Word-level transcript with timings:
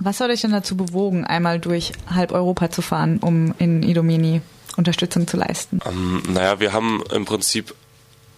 Was 0.00 0.20
hat 0.20 0.30
euch 0.30 0.40
denn 0.40 0.52
dazu 0.52 0.76
bewogen, 0.76 1.24
einmal 1.24 1.60
durch 1.60 1.92
halb 2.08 2.32
Europa 2.32 2.70
zu 2.70 2.80
fahren, 2.80 3.18
um 3.18 3.54
in 3.58 3.82
Idomeni 3.82 4.40
Unterstützung 4.76 5.26
zu 5.26 5.36
leisten? 5.36 5.80
Ähm, 5.84 6.22
naja, 6.32 6.58
wir 6.58 6.72
haben 6.72 7.02
im 7.12 7.26
Prinzip 7.26 7.74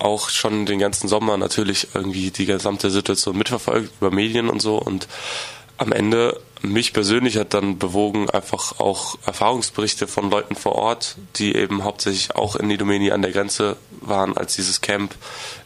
auch 0.01 0.29
schon 0.29 0.67
den 0.67 0.81
ganzen 0.81 1.07
Sommer 1.07 1.37
natürlich 1.37 1.89
irgendwie 1.95 2.33
die 2.33 2.47
gesamte 2.47 2.91
Situation 2.91 3.39
mitverfolgt 3.39 3.93
über 4.01 4.11
Medien 4.11 4.51
und 4.51 4.61
so 4.61 4.77
und 4.77 5.07
am 5.77 5.93
Ende 5.93 6.41
mich 6.63 6.93
persönlich 6.93 7.37
hat 7.37 7.55
dann 7.55 7.79
bewogen 7.79 8.31
einfach 8.31 8.79
auch 8.79 9.17
Erfahrungsberichte 9.27 10.07
von 10.07 10.31
Leuten 10.31 10.55
vor 10.55 10.77
Ort, 10.77 11.17
die 11.37 11.55
eben 11.55 11.85
hauptsächlich 11.85 12.37
auch 12.37 12.57
in 12.57 12.71
Idomeni 12.71 13.11
an 13.11 13.23
der 13.23 13.33
Grenze 13.33 13.77
waren, 14.01 14.37
als 14.37 14.57
dieses 14.57 14.81
Camp 14.81 15.15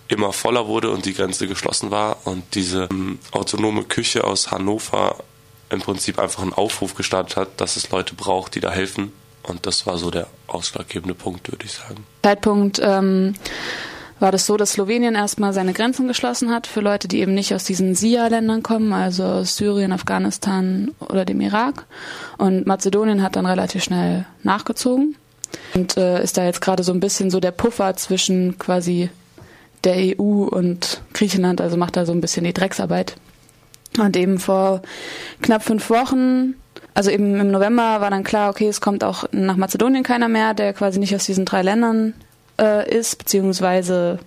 immer 0.09 0.33
voller 0.33 0.69
wurde 0.69 0.91
und 0.91 1.05
die 1.05 1.15
Grenze 1.15 1.49
geschlossen 1.49 1.91
war 1.91 2.19
und 2.25 2.45
diese 2.55 2.89
ähm, 2.91 3.19
autonome 3.33 3.85
Küche 3.85 4.25
aus 4.25 4.51
Hannover 4.51 5.17
im 5.71 5.81
Prinzip 5.81 6.19
einfach 6.19 6.43
einen 6.43 6.53
Aufruf 6.53 6.95
gestartet 6.95 7.37
hat, 7.37 7.61
dass 7.61 7.77
es 7.77 7.91
Leute 7.91 8.15
braucht, 8.15 8.55
die 8.55 8.61
da 8.61 8.71
helfen. 8.71 9.13
Und 9.43 9.67
das 9.67 9.87
war 9.87 9.99
so 9.99 10.11
der 10.11 10.27
ausschlaggebende 10.47 11.15
Punkt, 11.15 11.51
würde 11.51 11.65
ich 11.65 11.73
sagen. 11.73 12.05
Zeitpunkt 12.23 12.81
ähm, 12.83 13.35
war 14.19 14.33
das 14.33 14.47
so, 14.47 14.57
dass 14.57 14.73
Slowenien 14.73 15.15
erstmal 15.15 15.53
seine 15.53 15.73
Grenzen 15.73 16.09
geschlossen 16.09 16.51
hat 16.51 16.67
für 16.67 16.81
Leute, 16.81 17.07
die 17.07 17.21
eben 17.21 17.35
nicht 17.35 17.55
aus 17.55 17.65
diesen 17.65 17.95
SIA-Ländern 17.95 18.63
kommen, 18.63 18.93
also 18.93 19.25
aus 19.25 19.57
Syrien, 19.57 19.93
Afghanistan 19.93 20.93
oder 21.01 21.25
dem 21.25 21.41
Irak. 21.41 21.87
Und 22.39 22.67
Mazedonien 22.67 23.23
hat 23.23 23.37
dann 23.37 23.47
relativ 23.47 23.85
schnell 23.85 24.27
nachgezogen 24.43 25.17
und 25.75 25.97
äh, 25.97 26.23
ist 26.23 26.37
da 26.37 26.45
jetzt 26.45 26.61
gerade 26.61 26.83
so 26.83 26.93
ein 26.93 27.01
bisschen 27.01 27.31
so 27.31 27.41
der 27.41 27.53
Puffer 27.53 27.95
zwischen 27.97 28.59
quasi 28.59 29.11
der 29.85 30.19
EU 30.19 30.45
und 30.45 31.03
Griechenland, 31.13 31.61
also 31.61 31.77
macht 31.77 31.97
da 31.97 32.07
so 32.07 32.13
ein 32.13 32.21
bisschen 32.21 32.45
die 32.45 32.55
Drecksarbeit. 32.55 33.17
Und 33.99 34.17
eben 34.17 34.39
vor 34.39 34.83
knapp 35.43 35.63
fünf 35.63 35.91
Wochen, 35.91 36.55
also 36.95 37.11
eben 37.11 37.39
im 37.39 37.51
November 37.51 38.01
war 38.01 38.11
dann 38.11 38.25
klar, 38.25 38.51
okay, 38.51 38.69
es 38.69 38.81
kommt 38.81 39.05
auch 39.05 39.25
nach 39.33 39.57
Mazedonien 39.57 40.03
keiner 40.03 40.29
mehr, 40.29 40.55
der 40.55 40.73
quasi 40.73 40.99
nicht 40.99 41.15
aus 41.15 41.27
diesen 41.27 41.45
drei 41.45 41.63
Ländern 41.63 42.15
äh, 42.61 42.89
ist, 42.91 43.19
beziehungsweise 43.19 44.19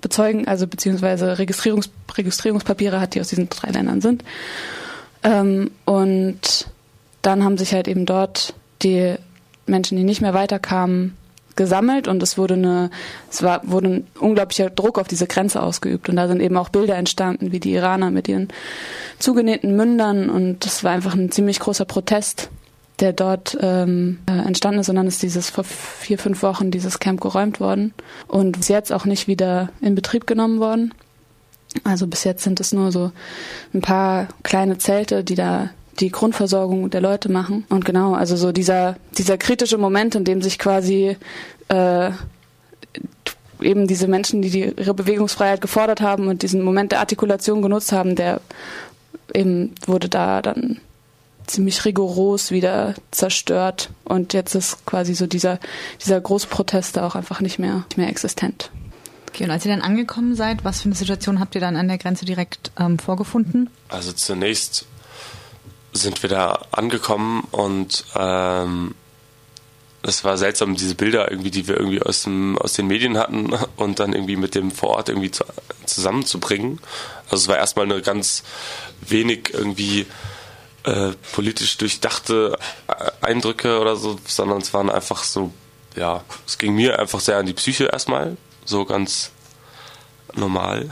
bezeugen, 0.00 0.46
also 0.46 0.66
beziehungsweise 0.66 1.38
Registrierungs 1.38 1.90
Registrierungspapiere 2.16 3.00
hat, 3.00 3.14
die 3.14 3.20
aus 3.20 3.28
diesen 3.28 3.48
drei 3.48 3.70
Ländern 3.70 4.00
sind. 4.00 4.24
Ähm, 5.22 5.70
und 5.84 6.68
dann 7.22 7.44
haben 7.44 7.58
sich 7.58 7.72
halt 7.72 7.88
eben 7.88 8.06
dort 8.06 8.54
die 8.82 9.16
Menschen, 9.66 9.96
die 9.96 10.04
nicht 10.04 10.20
mehr 10.20 10.34
weiterkamen, 10.34 11.16
gesammelt 11.56 12.08
und 12.08 12.22
es 12.22 12.38
wurde 12.38 12.54
eine, 12.54 12.90
es 13.30 13.42
war, 13.42 13.60
wurde 13.64 13.88
ein 13.88 14.06
unglaublicher 14.20 14.70
Druck 14.70 14.98
auf 14.98 15.08
diese 15.08 15.26
Grenze 15.26 15.62
ausgeübt. 15.62 16.08
Und 16.08 16.16
da 16.16 16.28
sind 16.28 16.40
eben 16.40 16.56
auch 16.56 16.68
Bilder 16.68 16.96
entstanden, 16.96 17.52
wie 17.52 17.60
die 17.60 17.72
Iraner 17.72 18.10
mit 18.10 18.28
ihren 18.28 18.48
zugenähten 19.18 19.74
Mündern. 19.76 20.30
Und 20.30 20.64
das 20.64 20.84
war 20.84 20.92
einfach 20.92 21.14
ein 21.14 21.30
ziemlich 21.30 21.60
großer 21.60 21.84
Protest 21.84 22.50
der 23.00 23.12
dort 23.12 23.56
ähm, 23.60 24.20
äh, 24.26 24.32
entstanden 24.32 24.80
ist, 24.80 24.86
sondern 24.86 25.06
ist 25.06 25.22
dieses 25.22 25.50
vor 25.50 25.64
vier, 25.64 26.18
fünf 26.18 26.42
Wochen 26.42 26.70
dieses 26.70 26.98
Camp 26.98 27.20
geräumt 27.20 27.60
worden 27.60 27.92
und 28.26 28.56
ist 28.56 28.68
jetzt 28.68 28.92
auch 28.92 29.04
nicht 29.04 29.28
wieder 29.28 29.68
in 29.80 29.94
Betrieb 29.94 30.26
genommen 30.26 30.60
worden. 30.60 30.94
Also 31.84 32.06
bis 32.06 32.24
jetzt 32.24 32.42
sind 32.42 32.58
es 32.58 32.72
nur 32.72 32.92
so 32.92 33.12
ein 33.74 33.82
paar 33.82 34.28
kleine 34.42 34.78
Zelte, 34.78 35.24
die 35.24 35.34
da 35.34 35.70
die 35.98 36.10
Grundversorgung 36.10 36.90
der 36.90 37.00
Leute 37.00 37.30
machen. 37.30 37.64
Und 37.68 37.84
genau, 37.84 38.14
also 38.14 38.36
so 38.36 38.52
dieser, 38.52 38.96
dieser 39.16 39.38
kritische 39.38 39.78
Moment, 39.78 40.14
in 40.14 40.24
dem 40.24 40.42
sich 40.42 40.58
quasi 40.58 41.16
äh, 41.68 42.10
eben 43.60 43.86
diese 43.86 44.08
Menschen, 44.08 44.42
die, 44.42 44.50
die 44.50 44.72
ihre 44.76 44.94
Bewegungsfreiheit 44.94 45.60
gefordert 45.60 46.00
haben 46.00 46.28
und 46.28 46.42
diesen 46.42 46.62
Moment 46.62 46.92
der 46.92 47.00
Artikulation 47.00 47.62
genutzt 47.62 47.92
haben, 47.92 48.14
der 48.14 48.40
eben 49.34 49.74
wurde 49.86 50.08
da 50.08 50.42
dann 50.42 50.80
ziemlich 51.46 51.84
rigoros 51.84 52.50
wieder 52.50 52.94
zerstört 53.12 53.90
und 54.04 54.32
jetzt 54.32 54.54
ist 54.54 54.84
quasi 54.84 55.14
so 55.14 55.26
dieser, 55.26 55.60
dieser 56.04 56.20
große 56.20 56.48
Protest 56.48 56.96
da 56.96 57.06
auch 57.06 57.14
einfach 57.14 57.40
nicht 57.40 57.58
mehr, 57.58 57.84
nicht 57.88 57.98
mehr 57.98 58.08
existent. 58.08 58.70
Okay, 59.28 59.44
und 59.44 59.50
als 59.50 59.64
ihr 59.64 59.70
dann 59.70 59.82
angekommen 59.82 60.34
seid, 60.34 60.64
was 60.64 60.80
für 60.80 60.86
eine 60.86 60.94
Situation 60.94 61.40
habt 61.40 61.54
ihr 61.54 61.60
dann 61.60 61.76
an 61.76 61.88
der 61.88 61.98
Grenze 61.98 62.24
direkt 62.24 62.72
ähm, 62.78 62.98
vorgefunden? 62.98 63.70
Also 63.88 64.12
zunächst 64.12 64.86
sind 65.96 66.22
wir 66.22 66.30
da 66.30 66.66
angekommen 66.70 67.46
und 67.50 68.04
ähm, 68.14 68.94
es 70.02 70.24
war 70.24 70.38
seltsam, 70.38 70.76
diese 70.76 70.94
Bilder 70.94 71.30
irgendwie, 71.30 71.50
die 71.50 71.66
wir 71.66 71.76
irgendwie 71.76 72.02
aus, 72.02 72.22
dem, 72.22 72.56
aus 72.58 72.74
den 72.74 72.86
Medien 72.86 73.18
hatten 73.18 73.52
und 73.76 73.98
dann 73.98 74.12
irgendwie 74.12 74.36
mit 74.36 74.54
dem 74.54 74.70
vor 74.70 74.90
Ort 74.90 75.08
irgendwie 75.08 75.30
zu, 75.30 75.44
zusammenzubringen. 75.84 76.80
Also 77.24 77.36
es 77.36 77.48
war 77.48 77.56
erstmal 77.56 77.86
eine 77.86 78.00
ganz 78.02 78.44
wenig 79.00 79.50
irgendwie 79.52 80.06
äh, 80.84 81.12
politisch 81.32 81.76
durchdachte 81.78 82.56
äh, 82.86 83.10
Eindrücke 83.20 83.80
oder 83.80 83.96
so, 83.96 84.18
sondern 84.26 84.58
es 84.58 84.72
waren 84.72 84.90
einfach 84.90 85.24
so, 85.24 85.52
ja, 85.96 86.24
es 86.46 86.58
ging 86.58 86.74
mir 86.74 86.98
einfach 86.98 87.20
sehr 87.20 87.38
an 87.38 87.46
die 87.46 87.54
Psyche 87.54 87.86
erstmal, 87.86 88.36
so 88.64 88.84
ganz 88.84 89.32
normal. 90.34 90.88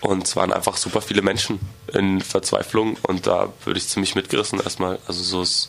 Und 0.00 0.26
es 0.26 0.36
waren 0.36 0.52
einfach 0.52 0.76
super 0.76 1.00
viele 1.00 1.22
Menschen 1.22 1.60
in 1.92 2.20
Verzweiflung 2.20 2.96
und 3.02 3.26
da 3.26 3.52
würde 3.64 3.78
ich 3.78 3.88
ziemlich 3.88 4.14
mitgerissen 4.14 4.60
erstmal. 4.60 4.98
Also 5.06 5.22
so 5.22 5.42
ist 5.42 5.68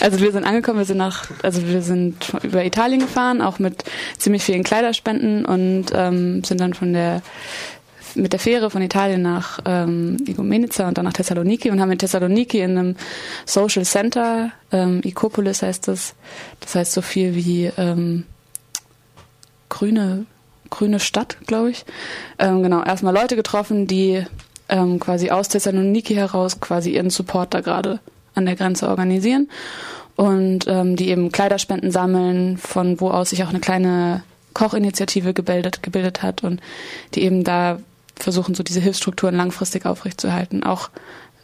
also 0.00 0.20
wir 0.20 0.32
sind 0.32 0.44
angekommen, 0.44 0.78
wir 0.78 0.84
sind 0.84 0.98
nach, 0.98 1.30
also 1.42 1.66
wir 1.66 1.82
sind 1.82 2.32
über 2.42 2.64
Italien 2.64 3.00
gefahren, 3.00 3.40
auch 3.40 3.58
mit 3.58 3.84
ziemlich 4.18 4.42
vielen 4.42 4.62
Kleiderspenden 4.62 5.44
und 5.44 5.86
ähm, 5.92 6.44
sind 6.44 6.60
dann 6.60 6.74
von 6.74 6.92
der 6.92 7.22
mit 8.14 8.32
der 8.32 8.40
Fähre 8.40 8.70
von 8.70 8.80
Italien 8.80 9.22
nach 9.22 9.58
ähm, 9.66 10.16
Igoumenica 10.26 10.88
und 10.88 10.96
dann 10.96 11.04
nach 11.04 11.12
Thessaloniki 11.12 11.70
und 11.70 11.80
haben 11.80 11.92
in 11.92 11.98
Thessaloniki 11.98 12.60
in 12.60 12.78
einem 12.78 12.96
Social 13.44 13.84
Center, 13.84 14.52
ähm, 14.72 15.02
Ikopolis 15.04 15.62
heißt 15.62 15.88
das, 15.88 16.14
das 16.60 16.74
heißt 16.74 16.92
so 16.92 17.02
viel 17.02 17.34
wie 17.34 17.70
ähm, 17.76 18.24
grüne, 19.68 20.24
grüne 20.70 21.00
Stadt, 21.00 21.36
glaube 21.46 21.70
ich. 21.70 21.84
Ähm, 22.38 22.62
genau, 22.62 22.82
erstmal 22.82 23.14
Leute 23.14 23.36
getroffen, 23.36 23.86
die 23.86 24.24
ähm, 24.68 24.98
quasi 25.00 25.30
aus 25.30 25.48
Thessaloniki 25.48 26.14
heraus 26.14 26.60
quasi 26.60 26.90
ihren 26.90 27.10
Support 27.10 27.54
da 27.54 27.60
gerade 27.60 28.00
an 28.34 28.46
der 28.46 28.56
Grenze 28.56 28.88
organisieren 28.88 29.48
und 30.16 30.66
ähm, 30.66 30.96
die 30.96 31.08
eben 31.08 31.32
Kleiderspenden 31.32 31.90
sammeln, 31.90 32.58
von 32.58 33.00
wo 33.00 33.10
aus 33.10 33.30
sich 33.30 33.44
auch 33.44 33.50
eine 33.50 33.60
kleine 33.60 34.22
Kochinitiative 34.54 35.34
gebildet, 35.34 35.82
gebildet 35.82 36.22
hat 36.22 36.42
und 36.42 36.60
die 37.14 37.22
eben 37.22 37.44
da 37.44 37.78
versuchen, 38.16 38.54
so 38.54 38.62
diese 38.62 38.80
Hilfsstrukturen 38.80 39.36
langfristig 39.36 39.84
aufrechtzuerhalten. 39.84 40.62
Auch 40.62 40.88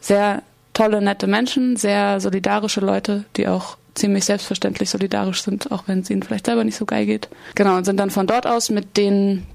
sehr 0.01 0.41
tolle, 0.73 1.01
nette 1.01 1.27
Menschen, 1.27 1.77
sehr 1.77 2.19
solidarische 2.19 2.81
Leute, 2.81 3.25
die 3.37 3.47
auch 3.47 3.77
ziemlich 3.95 4.25
selbstverständlich 4.25 4.89
solidarisch 4.89 5.43
sind, 5.43 5.71
auch 5.71 5.83
wenn 5.87 5.99
es 5.99 6.09
ihnen 6.09 6.23
vielleicht 6.23 6.45
selber 6.45 6.63
nicht 6.63 6.77
so 6.77 6.85
geil 6.85 7.05
geht. 7.05 7.29
Genau, 7.55 7.77
und 7.77 7.85
sind 7.85 7.99
dann 7.99 8.09
von 8.09 8.27
dort 8.27 8.47
aus 8.47 8.69
mit 8.69 8.97
den 8.97 9.45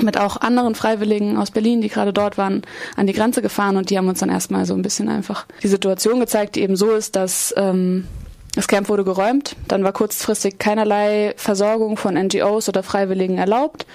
mit 0.00 0.16
auch 0.16 0.36
anderen 0.36 0.76
Freiwilligen 0.76 1.36
aus 1.36 1.50
Berlin, 1.50 1.80
die 1.80 1.88
gerade 1.88 2.12
dort 2.12 2.38
waren, 2.38 2.62
an 2.94 3.08
die 3.08 3.12
Grenze 3.12 3.42
gefahren 3.42 3.76
und 3.76 3.90
die 3.90 3.98
haben 3.98 4.08
uns 4.08 4.20
dann 4.20 4.28
erstmal 4.28 4.64
so 4.64 4.74
ein 4.74 4.82
bisschen 4.82 5.08
einfach 5.08 5.44
die 5.62 5.68
Situation 5.68 6.20
gezeigt, 6.20 6.54
die 6.54 6.62
eben 6.62 6.76
so 6.76 6.92
ist, 6.92 7.16
dass 7.16 7.52
ähm, 7.56 8.06
das 8.54 8.68
Camp 8.68 8.88
wurde 8.88 9.04
geräumt, 9.04 9.56
dann 9.68 9.84
war 9.84 9.92
kurzfristig 9.92 10.58
keinerlei 10.58 11.34
Versorgung 11.36 11.96
von 11.96 12.14
NGOs 12.14 12.68
oder 12.68 12.82
Freiwilligen 12.82 13.38
erlaubt. 13.38 13.86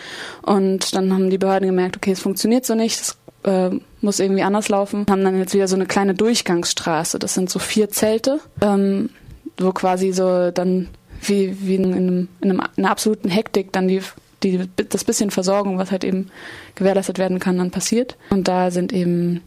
Und 0.42 0.96
dann 0.96 1.12
haben 1.12 1.30
die 1.30 1.38
Behörden 1.38 1.68
gemerkt, 1.68 1.98
okay, 1.98 2.12
es 2.12 2.22
funktioniert 2.22 2.66
so 2.66 2.76
nicht, 2.76 3.00
es 3.00 3.18
äh, 3.44 3.72
muss 4.02 4.20
irgendwie 4.20 4.44
anders 4.44 4.70
laufen, 4.70 5.06
haben 5.10 5.24
dann 5.24 5.38
jetzt 5.38 5.54
wieder 5.54 5.68
so 5.68 5.76
eine 5.76 5.86
kleine 5.86 6.14
Durchgangsstraße, 6.14 7.20
das 7.20 7.34
sind 7.34 7.50
so 7.50 7.60
vier 7.60 7.90
Zelte, 7.90 8.40
ähm, 8.62 9.10
wo 9.58 9.72
quasi 9.72 10.12
so 10.12 10.52
dann 10.52 10.90
wie, 11.22 11.56
wie 11.62 11.76
in, 11.76 11.86
einem, 11.86 12.28
in, 12.42 12.52
einem, 12.52 12.62
in 12.76 12.84
einer 12.84 12.92
absoluten 12.92 13.30
Hektik 13.30 13.72
dann 13.72 13.88
die, 13.88 14.02
die, 14.44 14.68
das 14.90 15.04
bisschen 15.04 15.32
Versorgung, 15.32 15.78
was 15.78 15.92
halt 15.92 16.04
eben 16.04 16.30
gewährleistet 16.76 17.18
werden 17.18 17.40
kann, 17.40 17.58
dann 17.58 17.72
passiert. 17.72 18.18
Und 18.30 18.48
da 18.48 18.72
sind 18.72 18.92
eben 18.92 19.42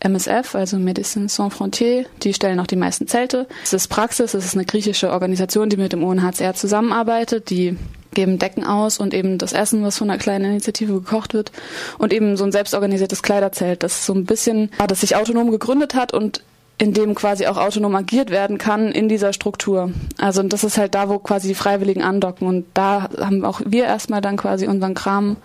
MSF, 0.00 0.54
also 0.54 0.76
Médecins 0.78 1.34
Sans 1.34 1.54
Frontières, 1.54 2.06
die 2.22 2.34
stellen 2.34 2.58
auch 2.58 2.66
die 2.66 2.76
meisten 2.76 3.06
Zelte. 3.06 3.46
Es 3.62 3.72
ist 3.72 3.88
Praxis, 3.88 4.34
es 4.34 4.44
ist 4.44 4.54
eine 4.54 4.64
griechische 4.64 5.10
Organisation, 5.10 5.68
die 5.68 5.76
mit 5.76 5.92
dem 5.92 6.02
UNHCR 6.02 6.54
zusammenarbeitet, 6.54 7.50
die 7.50 7.76
geben 8.14 8.38
Decken 8.38 8.64
aus 8.64 8.98
und 8.98 9.12
eben 9.12 9.38
das 9.38 9.52
Essen, 9.52 9.82
was 9.82 9.98
von 9.98 10.08
einer 10.08 10.18
kleinen 10.18 10.46
Initiative 10.46 10.94
gekocht 10.94 11.34
wird 11.34 11.50
und 11.98 12.12
eben 12.12 12.36
so 12.36 12.44
ein 12.44 12.52
selbstorganisiertes 12.52 13.22
Kleiderzelt, 13.22 13.82
das 13.82 14.06
so 14.06 14.14
ein 14.14 14.24
bisschen, 14.24 14.70
das 14.86 15.00
sich 15.00 15.16
autonom 15.16 15.50
gegründet 15.50 15.94
hat 15.94 16.14
und 16.14 16.42
in 16.78 16.92
dem 16.92 17.14
quasi 17.14 17.46
auch 17.46 17.56
autonom 17.56 17.94
agiert 17.94 18.30
werden 18.30 18.58
kann 18.58 18.90
in 18.90 19.08
dieser 19.08 19.32
Struktur. 19.32 19.92
Also 20.18 20.42
das 20.42 20.64
ist 20.64 20.76
halt 20.76 20.94
da, 20.94 21.08
wo 21.08 21.18
quasi 21.18 21.48
die 21.48 21.54
Freiwilligen 21.54 22.02
andocken 22.02 22.48
und 22.48 22.66
da 22.74 23.08
haben 23.18 23.44
auch 23.44 23.60
wir 23.64 23.84
erstmal 23.84 24.20
dann 24.20 24.36
quasi 24.36 24.66
unseren 24.66 24.94
Kram 24.94 25.36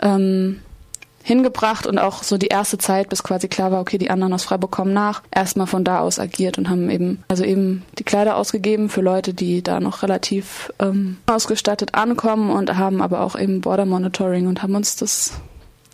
ähm, 0.00 0.60
hingebracht 1.22 1.86
und 1.86 1.98
auch 1.98 2.22
so 2.22 2.38
die 2.38 2.46
erste 2.46 2.78
Zeit, 2.78 3.08
bis 3.08 3.22
quasi 3.22 3.48
klar 3.48 3.72
war, 3.72 3.80
okay, 3.80 3.98
die 3.98 4.10
anderen 4.10 4.32
aus 4.32 4.44
Freiburg 4.44 4.70
kommen 4.70 4.94
nach, 4.94 5.22
erstmal 5.30 5.66
von 5.66 5.84
da 5.84 6.00
aus 6.00 6.18
agiert 6.18 6.56
und 6.56 6.70
haben 6.70 6.88
eben, 6.88 7.22
also 7.28 7.44
eben 7.44 7.84
die 7.98 8.04
Kleider 8.04 8.36
ausgegeben 8.36 8.88
für 8.88 9.02
Leute, 9.02 9.34
die 9.34 9.62
da 9.62 9.80
noch 9.80 10.02
relativ 10.02 10.72
ähm, 10.78 11.18
ausgestattet 11.26 11.94
ankommen 11.94 12.50
und 12.50 12.76
haben 12.76 13.02
aber 13.02 13.20
auch 13.20 13.38
eben 13.38 13.60
Border 13.60 13.86
Monitoring 13.86 14.46
und 14.46 14.62
haben 14.62 14.74
uns 14.74 14.96
das 14.96 15.32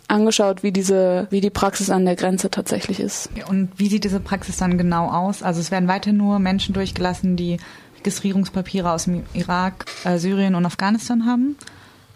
angeschaut, 0.07 0.63
wie 0.63 0.71
diese, 0.71 1.27
wie 1.29 1.41
die 1.41 1.49
Praxis 1.49 1.89
an 1.89 2.05
der 2.05 2.15
Grenze 2.15 2.49
tatsächlich 2.49 2.99
ist. 2.99 3.29
Und 3.47 3.69
wie 3.77 3.89
sieht 3.89 4.03
diese 4.03 4.19
Praxis 4.19 4.57
dann 4.57 4.77
genau 4.77 5.09
aus? 5.09 5.43
Also 5.43 5.59
es 5.59 5.71
werden 5.71 5.87
weiter 5.87 6.13
nur 6.13 6.39
Menschen 6.39 6.73
durchgelassen, 6.73 7.35
die 7.35 7.57
Registrierungspapiere 7.99 8.91
aus 8.91 9.05
dem 9.05 9.23
Irak, 9.33 9.85
äh, 10.03 10.17
Syrien 10.17 10.55
und 10.55 10.65
Afghanistan 10.65 11.25
haben. 11.25 11.57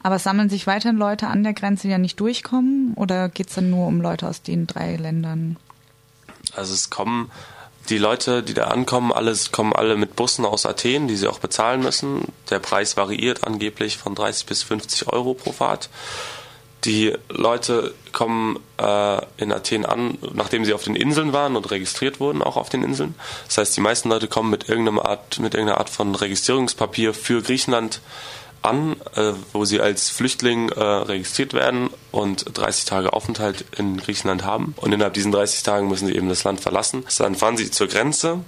Aber 0.04 0.16
es 0.16 0.24
sammeln 0.24 0.50
sich 0.50 0.68
weiterhin 0.68 0.98
Leute 0.98 1.28
an 1.28 1.44
der 1.44 1.54
Grenze, 1.54 1.84
die 1.84 1.92
ja 1.92 1.98
nicht 1.98 2.20
durchkommen? 2.20 2.94
Oder 2.96 3.30
geht 3.30 3.50
es 3.50 3.56
dann 3.56 3.70
nur 3.70 3.88
um 3.88 4.02
Leute 4.02 4.28
aus 4.28 4.42
den 4.42 4.68
drei 4.68 4.96
Ländern? 4.96 5.58
Also 6.56 6.74
es 6.74 6.90
kommen 6.90 7.30
die 7.90 7.98
Leute, 7.98 8.44
die 8.44 8.54
da 8.54 8.66
ankommen, 8.66 9.12
alles 9.12 9.52
kommen 9.52 9.74
alle 9.74 9.98
mit 9.98 10.16
Bussen 10.16 10.46
aus 10.46 10.66
Athen, 10.66 11.08
die 11.08 11.16
sie 11.16 11.28
auch 11.28 11.40
bezahlen 11.40 11.82
müssen. 11.82 12.26
Der 12.50 12.60
Preis 12.60 12.96
variiert 12.96 13.44
angeblich 13.44 13.98
von 13.98 14.16
30 14.16 14.46
bis 14.46 14.64
50 14.64 15.08
Euro 15.12 15.34
pro 15.34 15.52
Fahrt. 15.52 15.90
Die 16.84 17.14
Leute 17.30 17.94
kommen 18.12 18.60
äh, 18.78 19.22
in 19.38 19.52
Athen 19.52 19.86
an, 19.86 20.18
nachdem 20.34 20.66
sie 20.66 20.74
auf 20.74 20.84
den 20.84 20.96
Inseln 20.96 21.32
waren 21.32 21.56
und 21.56 21.70
registriert 21.70 22.20
wurden, 22.20 22.42
auch 22.42 22.58
auf 22.58 22.70
den 22.70 22.84
Inseln. 22.84 23.14
Das 23.48 23.60
heißt, 23.60 23.78
die 23.78 23.82
meisten 23.82 24.10
Leute 24.10 24.28
kommen 24.28 24.50
mit 24.50 24.68
irgendeiner 24.68 25.06
Art, 25.06 25.40
mit 25.40 25.54
irgendeiner 25.54 25.80
Art 25.80 25.90
von 25.90 26.16
Registrierungspapier 26.16 27.14
für 27.14 27.42
Griechenland 27.44 28.02
an, 28.64 28.96
äh, 29.16 29.34
wo 29.54 29.66
sie 29.66 29.80
als 29.80 30.10
Flüchtling 30.10 30.70
äh, 30.70 30.82
registriert 30.84 31.54
werden 31.54 31.90
und 32.12 32.46
30 32.58 32.86
Tage 32.86 33.14
Aufenthalt 33.14 33.66
in 33.78 33.98
Griechenland 33.98 34.44
haben. 34.44 34.74
Und 34.78 34.92
innerhalb 34.92 35.14
diesen 35.14 35.32
30 35.32 35.64
Tagen 35.64 35.88
müssen 35.88 36.08
sie 36.08 36.16
eben 36.16 36.30
das 36.30 36.44
Land 36.44 36.62
verlassen. 36.62 37.04
Dann 37.18 37.36
fahren 37.36 37.58
sie 37.58 37.72
zur 37.72 37.88
Grenze 37.88 38.40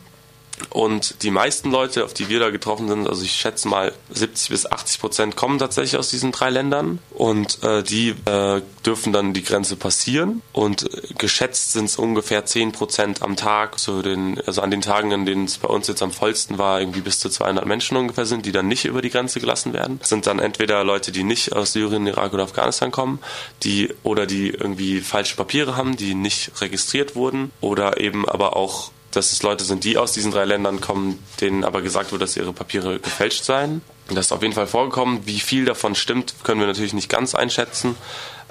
und 0.69 1.23
die 1.23 1.31
meisten 1.31 1.71
Leute, 1.71 2.03
auf 2.03 2.13
die 2.13 2.29
wir 2.29 2.39
da 2.39 2.49
getroffen 2.49 2.87
sind, 2.87 3.07
also 3.07 3.23
ich 3.23 3.31
schätze 3.31 3.67
mal 3.67 3.91
70 4.11 4.49
bis 4.49 4.65
80 4.65 4.99
Prozent 4.99 5.35
kommen 5.35 5.59
tatsächlich 5.59 5.97
aus 5.97 6.09
diesen 6.09 6.31
drei 6.31 6.49
Ländern. 6.49 6.99
Und 7.11 7.63
äh, 7.63 7.83
die 7.83 8.09
äh, 8.25 8.61
dürfen 8.85 9.13
dann 9.13 9.33
die 9.33 9.43
Grenze 9.43 9.75
passieren. 9.75 10.41
Und 10.51 10.83
äh, 10.83 11.13
geschätzt 11.17 11.73
sind 11.73 11.85
es 11.85 11.97
ungefähr 11.97 12.45
10 12.45 12.71
Prozent 12.71 13.21
am 13.21 13.35
Tag, 13.35 13.79
so 13.79 14.01
den, 14.01 14.39
also 14.45 14.61
an 14.61 14.71
den 14.71 14.81
Tagen, 14.81 15.13
an 15.13 15.25
denen 15.25 15.45
es 15.45 15.57
bei 15.57 15.67
uns 15.67 15.87
jetzt 15.87 16.01
am 16.01 16.11
vollsten 16.11 16.57
war, 16.57 16.79
irgendwie 16.79 17.01
bis 17.01 17.19
zu 17.19 17.29
200 17.29 17.65
Menschen 17.65 17.97
ungefähr 17.97 18.25
sind, 18.25 18.45
die 18.45 18.51
dann 18.51 18.67
nicht 18.67 18.85
über 18.85 19.01
die 19.01 19.09
Grenze 19.09 19.39
gelassen 19.39 19.73
werden. 19.73 19.99
Das 19.99 20.09
sind 20.09 20.27
dann 20.27 20.39
entweder 20.39 20.83
Leute, 20.83 21.11
die 21.11 21.23
nicht 21.23 21.53
aus 21.53 21.73
Syrien, 21.73 22.07
Irak 22.07 22.33
oder 22.33 22.43
Afghanistan 22.43 22.91
kommen, 22.91 23.19
die 23.63 23.89
oder 24.03 24.27
die 24.27 24.49
irgendwie 24.49 25.01
falsche 25.01 25.35
Papiere 25.35 25.75
haben, 25.75 25.97
die 25.97 26.13
nicht 26.13 26.61
registriert 26.61 27.15
wurden. 27.15 27.51
Oder 27.59 27.99
eben 27.99 28.27
aber 28.27 28.55
auch 28.55 28.91
dass 29.13 29.31
es 29.31 29.43
Leute 29.43 29.63
sind, 29.63 29.83
die 29.83 29.97
aus 29.97 30.13
diesen 30.13 30.31
drei 30.31 30.45
Ländern 30.45 30.81
kommen, 30.81 31.19
denen 31.41 31.63
aber 31.63 31.81
gesagt 31.81 32.11
wird, 32.11 32.21
dass 32.21 32.37
ihre 32.37 32.53
Papiere 32.53 32.99
gefälscht 32.99 33.43
seien. 33.43 33.81
Das 34.09 34.27
ist 34.27 34.31
auf 34.31 34.41
jeden 34.41 34.53
Fall 34.53 34.67
vorgekommen. 34.67 35.25
Wie 35.25 35.39
viel 35.39 35.65
davon 35.65 35.95
stimmt, 35.95 36.35
können 36.43 36.59
wir 36.59 36.67
natürlich 36.67 36.93
nicht 36.93 37.09
ganz 37.09 37.35
einschätzen. 37.35 37.95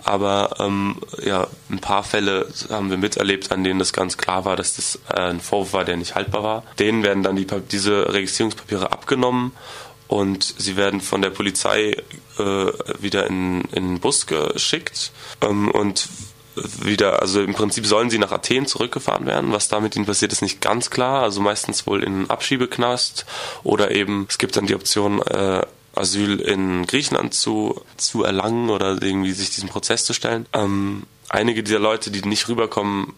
Aber 0.05 0.57
ähm, 0.59 0.97
ja, 1.23 1.47
ein 1.71 1.79
paar 1.79 2.03
Fälle 2.03 2.49
haben 2.71 2.91
wir 2.91 2.97
miterlebt, 2.97 3.53
an 3.53 3.63
denen 3.63 3.79
das 3.79 3.93
ganz 3.93 4.17
klar 4.17 4.45
war, 4.45 4.57
dass 4.57 4.75
das 4.75 4.99
äh, 5.09 5.21
ein 5.21 5.41
Vorwurf 5.41 5.73
war, 5.75 5.85
der 5.85 5.97
nicht 5.97 6.15
haltbar 6.15 6.43
war. 6.43 6.63
Denen 6.79 7.05
werden 7.05 7.23
dann 7.23 7.37
die, 7.37 7.47
diese 7.71 8.13
Registrierungspapiere 8.13 8.91
abgenommen 8.91 9.53
und 10.09 10.43
sie 10.59 10.77
werden 10.77 11.01
von 11.01 11.23
der 11.23 11.31
Polizei 11.31 11.97
äh, 12.39 12.67
wieder 13.01 13.27
in, 13.29 13.63
in 13.73 13.89
den 13.95 14.01
Bus 14.01 14.27
geschickt. 14.27 15.13
Ähm, 15.41 15.71
und 15.71 16.09
wieder, 16.55 17.21
also 17.21 17.43
im 17.43 17.55
Prinzip 17.55 17.87
sollen 17.87 18.11
sie 18.11 18.19
nach 18.19 18.33
Athen 18.33 18.67
zurückgefahren 18.67 19.27
werden. 19.27 19.53
Was 19.53 19.69
da 19.69 19.81
mit 19.81 19.97
ihnen 19.97 20.07
passiert, 20.07 20.33
ist 20.33 20.43
nicht 20.43 20.61
ganz 20.61 20.91
klar. 20.91 21.23
Also 21.23 21.41
meistens 21.41 21.87
wohl 21.87 22.03
in 22.03 22.29
Abschiebeknast 22.31 23.27
oder 23.63 23.91
eben 23.91 24.27
es 24.29 24.39
gibt 24.39 24.57
dann 24.57 24.67
die 24.67 24.75
Option, 24.75 25.23
äh, 25.23 25.63
Asyl 25.95 26.41
in 26.41 26.87
Griechenland 26.87 27.35
zu, 27.35 27.83
zu 27.97 28.25
erlangen 28.25 28.71
oder 28.71 29.03
irgendwie 29.03 29.33
sich 29.33 29.51
diesem 29.51 29.69
Prozess 29.69 30.05
zu 30.05 30.15
stellen. 30.15 30.47
Ähm, 30.53 31.05
einige 31.29 31.63
dieser 31.63 31.79
Leute, 31.79 32.11
die 32.11 32.23
nicht 32.23 32.49
rüberkommen, 32.49 33.15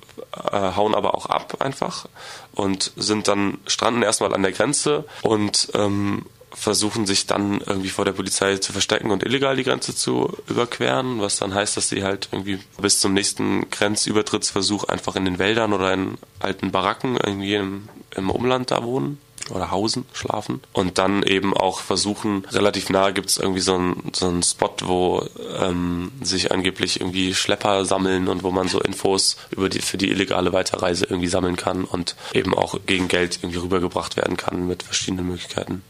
äh, 0.51 0.57
hauen 0.57 0.95
aber 0.95 1.15
auch 1.15 1.27
ab 1.27 1.57
einfach 1.61 2.07
und 2.53 2.93
sind 2.97 3.29
dann 3.29 3.59
stranden 3.67 4.03
erstmal 4.03 4.35
an 4.35 4.43
der 4.43 4.53
Grenze 4.53 5.05
und 5.23 5.69
ähm, 5.75 6.27
versuchen 6.55 7.07
sich 7.07 7.27
dann 7.27 7.61
irgendwie 7.61 7.89
vor 7.89 8.05
der 8.05 8.13
Polizei 8.13 8.57
zu 8.59 8.73
verstecken 8.73 9.11
und 9.11 9.23
illegal 9.23 9.57
die 9.57 9.65
Grenze 9.65 9.95
zu 9.95 10.37
überqueren, 10.49 11.21
was 11.21 11.37
dann 11.37 11.55
heißt, 11.55 11.77
dass 11.77 11.89
sie 11.89 12.05
halt 12.05 12.29
irgendwie 12.33 12.59
bis 12.81 13.01
zum 13.01 13.13
nächsten 13.13 13.69
Grenzübertrittsversuch 13.71 14.85
einfach 14.85 15.17
in 15.17 15.25
den 15.25 15.39
Wäldern 15.39 15.73
oder 15.73 15.93
in 15.93 16.19
alten 16.39 16.71
Baracken 16.71 17.17
irgendwie 17.17 17.55
im, 17.55 17.89
im 18.17 18.31
Umland 18.31 18.71
da 18.71 18.83
wohnen 18.85 19.19
oder 19.51 19.71
hausen, 19.71 20.07
schlafen 20.13 20.61
und 20.73 20.99
dann 20.99 21.23
eben 21.23 21.55
auch 21.55 21.81
versuchen, 21.81 22.47
relativ 22.51 22.89
nahe 22.89 23.13
gibt 23.13 23.31
es 23.31 23.37
irgendwie 23.37 23.61
so 23.61 23.75
einen 23.75 24.13
so 24.15 24.41
Spot, 24.43 24.75
wo 24.85 25.27
ähm, 25.61 26.13
sich 26.23 26.53
angeblich 26.53 27.01
irgendwie 27.01 27.35
Schlepper 27.35 27.85
sammeln 27.85 28.29
und 28.29 28.43
wo 28.43 28.51
man 28.51 28.69
so 28.69 28.81
Infos 28.81 29.37
über 29.51 29.69
die 29.69 29.81
für 29.81 29.99
die 29.99 30.11
illegale 30.11 30.53
Weiterreise 30.53 31.05
irgendwie 31.05 31.29
sammeln 31.29 31.57
kann 31.57 31.85
und 31.85 32.17
eben 32.33 32.55
auch 32.55 32.79
gegen 32.87 33.09
Geld 33.09 33.41
irgendwie 33.43 33.59
rübergebracht 33.59 34.17
werden 34.17 34.37
kann 34.37 34.67
mit 34.67 34.83
verschiedenen 34.83 35.27
Möglichkeiten. 35.27 35.83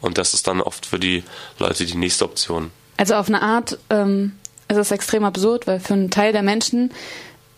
Und 0.00 0.18
das 0.18 0.34
ist 0.34 0.46
dann 0.46 0.60
oft 0.60 0.86
für 0.86 0.98
die 0.98 1.24
Leute 1.58 1.84
die 1.84 1.96
nächste 1.96 2.24
Option. 2.24 2.70
Also 2.96 3.14
auf 3.14 3.28
eine 3.28 3.42
Art 3.42 3.78
ähm, 3.90 4.32
ist 4.68 4.76
es 4.76 4.90
extrem 4.90 5.24
absurd, 5.24 5.66
weil 5.66 5.80
für 5.80 5.94
einen 5.94 6.10
Teil 6.10 6.32
der 6.32 6.42
Menschen 6.42 6.92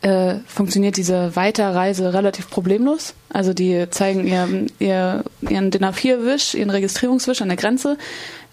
äh, 0.02 0.40
funktioniert 0.46 0.96
diese 0.96 1.36
Weiterreise 1.36 2.12
relativ 2.12 2.50
problemlos. 2.50 3.14
Also 3.32 3.54
die 3.54 3.88
zeigen 3.90 4.26
ihr, 4.26 4.66
ihr, 4.78 5.24
ihren 5.48 5.70
DIN 5.70 5.84
A4-Wisch, 5.84 6.54
ihren 6.54 6.70
Registrierungswisch 6.70 7.40
an 7.40 7.48
der 7.48 7.56
Grenze 7.56 7.96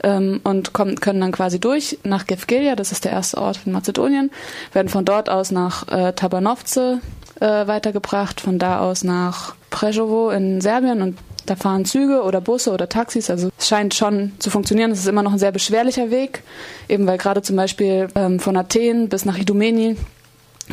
ähm, 0.04 0.42
und 0.44 0.74
kommen, 0.74 1.00
können 1.00 1.22
dann 1.22 1.32
quasi 1.32 1.60
durch 1.60 1.98
nach 2.04 2.28
Gevgelia, 2.28 2.76
das 2.76 2.92
ist 2.92 3.04
der 3.06 3.14
erste 3.14 3.40
Ort 3.40 3.62
in 3.66 3.72
Mazedonien, 3.72 4.30
werden 4.74 4.90
von 4.90 5.06
dort 5.06 5.30
aus 5.30 5.50
nach 5.50 5.88
äh, 5.88 6.14
Tabanovce 6.14 7.00
äh, 7.40 7.68
weitergebracht, 7.68 8.42
von 8.42 8.60
da 8.60 8.80
aus 8.80 9.04
nach 9.04 9.56
Prešovo 9.72 10.30
in 10.30 10.62
Serbien 10.62 11.02
und 11.02 11.18
da 11.50 11.56
fahren 11.56 11.86
Züge 11.86 12.24
oder 12.24 12.42
Busse 12.42 12.72
oder 12.72 12.90
Taxis. 12.90 13.30
Also 13.30 13.50
es 13.58 13.68
scheint 13.68 13.94
schon 13.94 14.34
zu 14.40 14.50
funktionieren. 14.50 14.92
Es 14.92 15.00
ist 15.00 15.08
immer 15.08 15.24
noch 15.24 15.34
ein 15.34 15.40
sehr 15.40 15.52
beschwerlicher 15.52 16.12
Weg, 16.12 16.44
eben 16.88 17.08
weil 17.08 17.18
gerade 17.18 17.42
zum 17.42 17.56
Beispiel 17.56 18.08
ähm, 18.16 18.40
von 18.40 18.56
Athen 18.58 19.10
bis 19.10 19.26
nach 19.26 19.38
Idomeni 19.38 19.96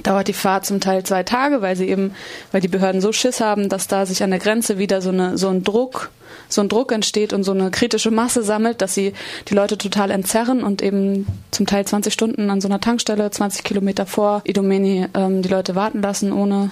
dauert 0.02 0.28
die 0.28 0.32
Fahrt 0.32 0.66
zum 0.66 0.80
Teil 0.80 1.04
zwei 1.04 1.22
Tage, 1.22 1.62
weil 1.62 1.76
sie 1.76 1.88
eben, 1.88 2.14
weil 2.52 2.60
die 2.60 2.68
Behörden 2.68 3.00
so 3.00 3.12
Schiss 3.12 3.40
haben, 3.40 3.68
dass 3.68 3.88
da 3.88 4.06
sich 4.06 4.22
an 4.22 4.30
der 4.30 4.38
Grenze 4.38 4.78
wieder 4.78 5.00
so 5.00 5.10
eine 5.10 5.38
so 5.38 5.48
ein 5.48 5.64
Druck, 5.64 6.10
so 6.48 6.60
ein 6.60 6.68
Druck 6.68 6.92
entsteht 6.92 7.32
und 7.32 7.44
so 7.44 7.52
eine 7.52 7.70
kritische 7.70 8.10
Masse 8.10 8.42
sammelt, 8.42 8.82
dass 8.82 8.94
sie 8.94 9.14
die 9.48 9.54
Leute 9.54 9.78
total 9.78 10.10
entzerren 10.10 10.62
und 10.62 10.82
eben 10.82 11.26
zum 11.50 11.66
Teil 11.66 11.86
20 11.86 12.12
Stunden 12.12 12.50
an 12.50 12.60
so 12.60 12.68
einer 12.68 12.80
Tankstelle, 12.80 13.30
20 13.30 13.64
Kilometer 13.64 14.06
vor 14.06 14.42
Idomeni, 14.44 15.06
ähm, 15.14 15.42
die 15.42 15.48
Leute 15.48 15.74
warten 15.74 16.02
lassen 16.02 16.32
ohne 16.32 16.70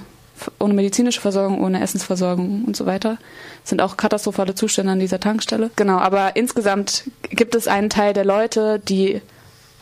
ohne 0.59 0.75
medizinische 0.75 1.21
Versorgung, 1.21 1.63
ohne 1.63 1.81
Essensversorgung 1.81 2.65
und 2.65 2.77
so 2.77 2.87
weiter. 2.87 3.19
Das 3.63 3.71
sind 3.71 3.81
auch 3.81 3.97
katastrophale 3.97 4.55
Zustände 4.55 4.93
an 4.93 4.99
dieser 4.99 5.21
Tankstelle. 5.21 5.71
Genau, 5.77 5.99
aber 5.99 6.37
insgesamt 6.37 7.05
gibt 7.31 7.55
es 7.55 7.69
einen 7.69 7.91
Teil 7.91 8.13
der 8.13 8.25
Leute, 8.25 8.81
die 8.81 9.21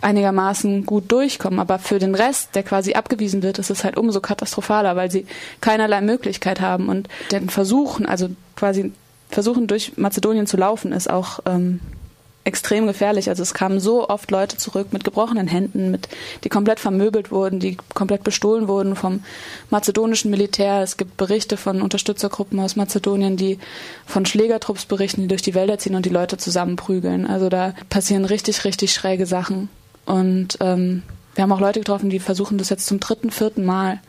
einigermaßen 0.03 0.85
gut 0.85 1.11
durchkommen. 1.11 1.59
Aber 1.59 1.79
für 1.79 1.99
den 1.99 2.15
Rest, 2.15 2.55
der 2.55 2.63
quasi 2.63 2.95
abgewiesen 2.95 3.43
wird, 3.43 3.59
ist 3.59 3.71
es 3.71 3.85
halt 3.85 3.97
umso 3.97 4.21
katastrophaler, 4.21 4.97
weil 4.97 5.11
sie 5.11 5.27
keinerlei 5.61 6.01
Möglichkeit 6.01 6.61
haben. 6.61 6.89
Und 6.89 7.09
den 7.31 7.49
Versuchen, 7.49 8.07
also 8.07 8.29
quasi 8.57 8.93
versuchen 9.31 9.67
durch 9.67 9.97
Mazedonien 9.97 10.47
zu 10.47 10.57
laufen, 10.57 10.93
ist 10.93 11.09
auch 11.09 11.41
ähm, 11.47 11.81
extrem 12.45 12.87
gefährlich. 12.87 13.29
Also 13.29 13.43
es 13.43 13.55
kamen 13.55 13.79
so 13.79 14.09
oft 14.09 14.31
Leute 14.31 14.57
zurück 14.57 14.93
mit 14.93 15.05
gebrochenen 15.05 15.47
Händen, 15.47 15.91
mit, 15.91 16.09
die 16.45 16.49
komplett 16.49 16.81
vermöbelt 16.81 17.31
wurden, 17.31 17.61
die 17.61 17.77
komplett 17.95 18.25
bestohlen 18.25 18.69
wurden 18.69 18.97
vom 18.97 19.23
mazedonischen 19.71 20.31
Militär. 20.31 20.83
Es 20.83 20.97
gibt 20.97 21.17
Berichte 21.17 21.57
von 21.57 21.83
Unterstützergruppen 21.83 22.59
aus 22.59 22.77
Mazedonien, 22.77 23.37
die 23.37 23.59
von 24.07 24.27
Schlägertrupps 24.27 24.87
berichten, 24.87 25.23
die 25.23 25.29
durch 25.29 25.43
die 25.43 25.55
Wälder 25.55 25.79
ziehen 25.79 25.95
und 25.95 26.05
die 26.05 26.11
Leute 26.11 26.37
zusammenprügeln. 26.37 27.27
Also 27.27 27.49
da 27.49 27.75
passieren 27.89 28.25
richtig, 28.25 28.65
richtig 28.65 28.93
schräge 28.93 29.27
Sachen. 29.27 29.69
Und 30.05 30.59
ähm, 30.61 31.03
wir 31.35 31.43
haben 31.43 31.53
auch 31.53 31.61
Leute 31.61 31.81
getroffen, 31.81 32.11
die 32.11 32.19
versuchen 32.19 32.59
das 32.59 32.71
jetzt 32.71 32.87
zum 32.87 32.99
dritten, 32.99 33.31
vierten 33.31 33.65
Mal 33.65 34.01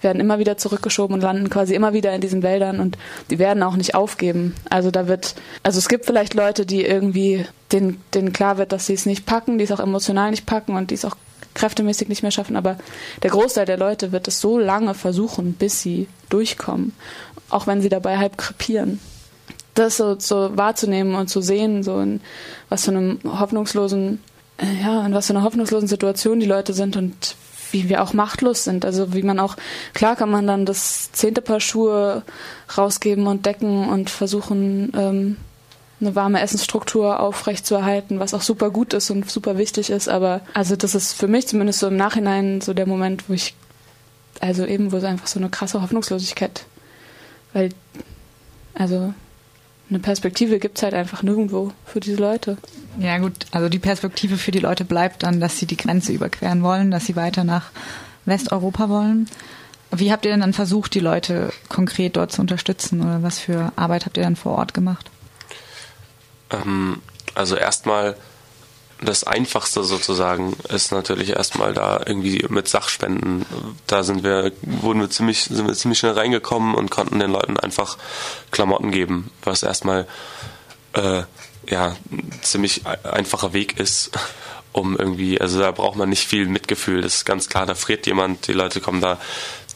werden 0.00 0.20
immer 0.20 0.38
wieder 0.38 0.56
zurückgeschoben 0.56 1.14
und 1.14 1.20
landen 1.20 1.50
quasi 1.50 1.74
immer 1.74 1.92
wieder 1.92 2.12
in 2.12 2.20
diesen 2.20 2.42
Wäldern 2.42 2.80
und 2.80 2.98
die 3.30 3.38
werden 3.38 3.62
auch 3.62 3.76
nicht 3.76 3.94
aufgeben. 3.94 4.54
Also 4.70 4.90
da 4.90 5.08
wird, 5.08 5.34
also 5.62 5.78
es 5.78 5.88
gibt 5.88 6.06
vielleicht 6.06 6.34
Leute, 6.34 6.66
die 6.66 6.84
irgendwie 6.84 7.44
denen, 7.72 8.02
denen 8.14 8.32
klar 8.32 8.58
wird, 8.58 8.72
dass 8.72 8.86
sie 8.86 8.94
es 8.94 9.06
nicht 9.06 9.26
packen, 9.26 9.58
die 9.58 9.64
es 9.64 9.72
auch 9.72 9.80
emotional 9.80 10.30
nicht 10.30 10.46
packen 10.46 10.76
und 10.76 10.90
die 10.90 10.94
es 10.94 11.04
auch 11.04 11.16
kräftemäßig 11.54 12.08
nicht 12.08 12.22
mehr 12.22 12.30
schaffen, 12.30 12.56
aber 12.56 12.78
der 13.22 13.30
Großteil 13.30 13.66
der 13.66 13.76
Leute 13.76 14.12
wird 14.12 14.28
es 14.28 14.40
so 14.40 14.58
lange 14.58 14.94
versuchen, 14.94 15.54
bis 15.54 15.82
sie 15.82 16.06
durchkommen, 16.28 16.94
auch 17.50 17.66
wenn 17.66 17.80
sie 17.82 17.88
dabei 17.88 18.18
halb 18.18 18.38
krepieren. 18.38 19.00
Das 19.74 19.96
so, 19.96 20.18
so 20.18 20.56
wahrzunehmen 20.56 21.14
und 21.14 21.28
zu 21.28 21.40
sehen, 21.40 21.82
so 21.82 22.00
in 22.00 22.20
was 22.68 22.84
für 22.84 22.92
einem 22.92 23.18
hoffnungslosen, 23.24 24.20
äh, 24.58 24.82
ja, 24.82 25.04
in 25.04 25.14
was 25.14 25.26
für 25.26 25.32
einer 25.32 25.44
hoffnungslosen 25.44 25.88
Situation 25.88 26.40
die 26.40 26.46
Leute 26.46 26.72
sind 26.72 26.96
und 26.96 27.36
wie 27.70 27.88
wir 27.88 28.02
auch 28.02 28.12
machtlos 28.12 28.64
sind. 28.64 28.84
Also 28.84 29.14
wie 29.14 29.22
man 29.22 29.38
auch, 29.38 29.56
klar 29.94 30.16
kann 30.16 30.30
man 30.30 30.46
dann 30.46 30.66
das 30.66 31.12
zehnte 31.12 31.42
Paar 31.42 31.60
Schuhe 31.60 32.22
rausgeben 32.76 33.26
und 33.26 33.46
decken 33.46 33.88
und 33.88 34.10
versuchen, 34.10 34.92
ähm, 34.96 35.36
eine 36.00 36.14
warme 36.14 36.40
Essensstruktur 36.40 37.20
aufrechtzuerhalten, 37.20 38.20
was 38.20 38.34
auch 38.34 38.42
super 38.42 38.70
gut 38.70 38.94
ist 38.94 39.10
und 39.10 39.28
super 39.30 39.58
wichtig 39.58 39.90
ist. 39.90 40.08
Aber 40.08 40.42
also 40.54 40.76
das 40.76 40.94
ist 40.94 41.12
für 41.12 41.26
mich 41.26 41.48
zumindest 41.48 41.80
so 41.80 41.88
im 41.88 41.96
Nachhinein 41.96 42.60
so 42.60 42.72
der 42.72 42.86
Moment, 42.86 43.28
wo 43.28 43.32
ich, 43.32 43.54
also 44.40 44.64
eben, 44.64 44.92
wo 44.92 44.96
es 44.96 45.04
einfach 45.04 45.26
so 45.26 45.40
eine 45.40 45.48
krasse 45.48 45.82
Hoffnungslosigkeit, 45.82 46.64
weil, 47.52 47.70
also 48.74 49.12
eine 49.90 49.98
Perspektive 50.00 50.58
gibt 50.58 50.78
es 50.78 50.82
halt 50.82 50.94
einfach 50.94 51.22
nirgendwo 51.22 51.72
für 51.86 52.00
diese 52.00 52.16
Leute. 52.16 52.58
Ja 52.98 53.18
gut, 53.18 53.46
also 53.52 53.68
die 53.68 53.78
Perspektive 53.78 54.36
für 54.36 54.50
die 54.50 54.58
Leute 54.58 54.84
bleibt 54.84 55.22
dann, 55.22 55.40
dass 55.40 55.58
sie 55.58 55.66
die 55.66 55.76
Grenze 55.76 56.12
überqueren 56.12 56.62
wollen, 56.62 56.90
dass 56.90 57.06
sie 57.06 57.16
weiter 57.16 57.44
nach 57.44 57.70
Westeuropa 58.26 58.88
wollen. 58.88 59.28
Wie 59.90 60.12
habt 60.12 60.26
ihr 60.26 60.30
denn 60.30 60.40
dann 60.40 60.52
versucht, 60.52 60.94
die 60.94 61.00
Leute 61.00 61.50
konkret 61.68 62.16
dort 62.16 62.32
zu 62.32 62.42
unterstützen 62.42 63.00
oder 63.00 63.22
was 63.22 63.38
für 63.38 63.72
Arbeit 63.76 64.04
habt 64.04 64.18
ihr 64.18 64.22
dann 64.22 64.36
vor 64.36 64.58
Ort 64.58 64.74
gemacht? 64.74 65.10
Ähm, 66.50 67.00
also 67.34 67.56
erstmal 67.56 68.16
das 69.00 69.24
Einfachste 69.24 69.84
sozusagen 69.84 70.56
ist 70.68 70.90
natürlich 70.90 71.30
erstmal 71.30 71.72
da 71.72 72.00
irgendwie 72.04 72.44
mit 72.48 72.68
Sachspenden. 72.68 73.46
Da 73.86 74.02
sind 74.02 74.24
wir, 74.24 74.52
wurden 74.62 75.00
wir 75.00 75.10
ziemlich, 75.10 75.44
sind 75.44 75.66
wir 75.66 75.74
ziemlich 75.74 75.98
schnell 75.98 76.12
reingekommen 76.12 76.74
und 76.74 76.90
konnten 76.90 77.18
den 77.18 77.30
Leuten 77.30 77.58
einfach 77.58 77.96
Klamotten 78.50 78.90
geben, 78.90 79.30
was 79.44 79.62
erstmal 79.62 80.06
äh, 80.94 81.22
ja 81.68 81.96
ein 82.10 82.40
ziemlich 82.42 82.86
einfacher 82.86 83.52
Weg 83.52 83.78
ist, 83.78 84.10
um 84.72 84.96
irgendwie, 84.96 85.40
also 85.40 85.60
da 85.60 85.70
braucht 85.70 85.96
man 85.96 86.08
nicht 86.08 86.26
viel 86.26 86.46
Mitgefühl. 86.46 87.02
Das 87.02 87.16
ist 87.16 87.24
ganz 87.24 87.48
klar, 87.48 87.66
da 87.66 87.74
friert 87.74 88.06
jemand, 88.06 88.48
die 88.48 88.52
Leute 88.52 88.80
kommen 88.80 89.00
da 89.00 89.18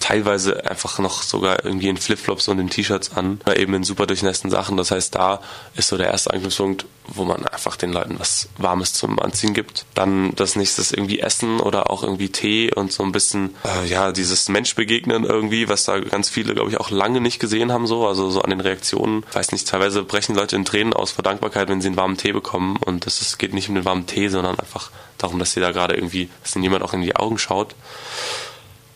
teilweise 0.02 0.68
einfach 0.68 0.98
noch 0.98 1.22
sogar 1.22 1.64
irgendwie 1.64 1.88
in 1.88 1.96
Flipflops 1.96 2.48
und 2.48 2.58
in 2.58 2.68
T-Shirts 2.68 3.16
an, 3.16 3.40
oder 3.46 3.56
eben 3.56 3.72
in 3.74 3.84
super 3.84 4.06
durchnässten 4.06 4.50
Sachen. 4.50 4.76
Das 4.76 4.90
heißt, 4.90 5.14
da 5.14 5.40
ist 5.76 5.88
so 5.88 5.96
der 5.96 6.08
erste 6.08 6.32
Angriffspunkt, 6.32 6.86
wo 7.06 7.24
man 7.24 7.46
einfach 7.46 7.76
den 7.76 7.92
Leuten 7.92 8.18
was 8.18 8.48
Warmes 8.58 8.94
zum 8.94 9.20
Anziehen 9.20 9.54
gibt. 9.54 9.84
Dann 9.94 10.34
das 10.34 10.56
nächste 10.56 10.82
ist 10.82 10.92
irgendwie 10.92 11.20
Essen 11.20 11.60
oder 11.60 11.90
auch 11.90 12.02
irgendwie 12.02 12.30
Tee 12.30 12.72
und 12.74 12.92
so 12.92 13.04
ein 13.04 13.12
bisschen, 13.12 13.54
äh, 13.64 13.86
ja, 13.86 14.10
dieses 14.10 14.48
Menschbegegnen 14.48 15.24
irgendwie, 15.24 15.68
was 15.68 15.84
da 15.84 16.00
ganz 16.00 16.28
viele, 16.28 16.54
glaube 16.54 16.70
ich, 16.70 16.80
auch 16.80 16.90
lange 16.90 17.20
nicht 17.20 17.38
gesehen 17.38 17.70
haben, 17.70 17.86
so, 17.86 18.06
also 18.06 18.28
so 18.30 18.42
an 18.42 18.50
den 18.50 18.60
Reaktionen. 18.60 19.24
Weiß 19.32 19.52
nicht, 19.52 19.68
teilweise 19.68 20.02
brechen 20.02 20.34
Leute 20.34 20.56
in 20.56 20.64
Tränen 20.64 20.94
aus 20.94 21.12
vor 21.12 21.22
Dankbarkeit, 21.22 21.68
wenn 21.68 21.80
sie 21.80 21.88
einen 21.88 21.96
warmen 21.96 22.16
Tee 22.16 22.32
bekommen 22.32 22.76
und 22.76 23.06
das 23.06 23.38
geht 23.38 23.54
nicht 23.54 23.68
um 23.68 23.76
den 23.76 23.84
warmen 23.84 24.06
Tee, 24.06 24.28
sondern 24.28 24.58
einfach 24.58 24.90
darum, 25.18 25.38
dass 25.38 25.52
sie 25.52 25.60
da 25.60 25.70
gerade 25.70 25.94
irgendwie, 25.94 26.28
dass 26.42 26.56
ihnen 26.56 26.64
jemand 26.64 26.82
auch 26.82 26.92
in 26.92 27.02
die 27.02 27.14
Augen 27.14 27.38
schaut. 27.38 27.76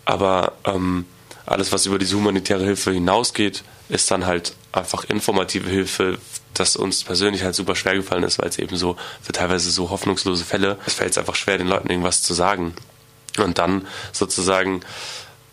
Aber 0.06 0.54
ähm, 0.64 1.04
alles, 1.44 1.72
was 1.72 1.84
über 1.84 1.98
diese 1.98 2.16
humanitäre 2.16 2.64
Hilfe 2.64 2.92
hinausgeht, 2.92 3.62
ist 3.90 4.10
dann 4.10 4.24
halt 4.24 4.54
einfach 4.72 5.04
informative 5.04 5.68
Hilfe, 5.68 6.18
das 6.54 6.76
uns 6.76 7.04
persönlich 7.04 7.42
halt 7.42 7.54
super 7.54 7.76
schwer 7.76 7.96
gefallen 7.96 8.24
ist, 8.24 8.38
weil 8.38 8.48
es 8.48 8.58
eben 8.58 8.76
so 8.76 8.96
für 9.20 9.32
teilweise 9.32 9.70
so 9.70 9.90
hoffnungslose 9.90 10.44
Fälle, 10.44 10.78
es 10.86 10.94
fällt 10.94 11.16
einfach 11.18 11.34
schwer, 11.34 11.58
den 11.58 11.68
Leuten 11.68 11.90
irgendwas 11.90 12.22
zu 12.22 12.32
sagen. 12.32 12.74
Und 13.38 13.58
dann 13.58 13.86
sozusagen 14.12 14.80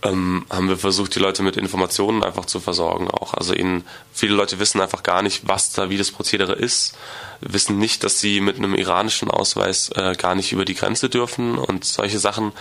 ähm, 0.03 0.45
haben 0.49 0.69
wir 0.69 0.77
versucht, 0.77 1.15
die 1.15 1.19
Leute 1.19 1.43
mit 1.43 1.57
Informationen 1.57 2.23
einfach 2.23 2.45
zu 2.45 2.59
versorgen 2.59 3.09
auch. 3.09 3.33
Also 3.33 3.53
ihnen, 3.53 3.83
viele 4.13 4.35
Leute 4.35 4.59
wissen 4.59 4.81
einfach 4.81 5.03
gar 5.03 5.21
nicht, 5.21 5.47
was 5.47 5.71
da, 5.71 5.89
wie 5.89 5.97
das 5.97 6.11
Prozedere 6.11 6.53
ist, 6.53 6.95
wissen 7.41 7.77
nicht, 7.77 8.03
dass 8.03 8.19
sie 8.19 8.41
mit 8.41 8.57
einem 8.57 8.75
iranischen 8.75 9.29
Ausweis 9.29 9.89
äh, 9.95 10.15
gar 10.17 10.35
nicht 10.35 10.51
über 10.51 10.65
die 10.65 10.75
Grenze 10.75 11.09
dürfen 11.09 11.57
und 11.57 11.85
solche 11.85 12.19
Sachen 12.19 12.51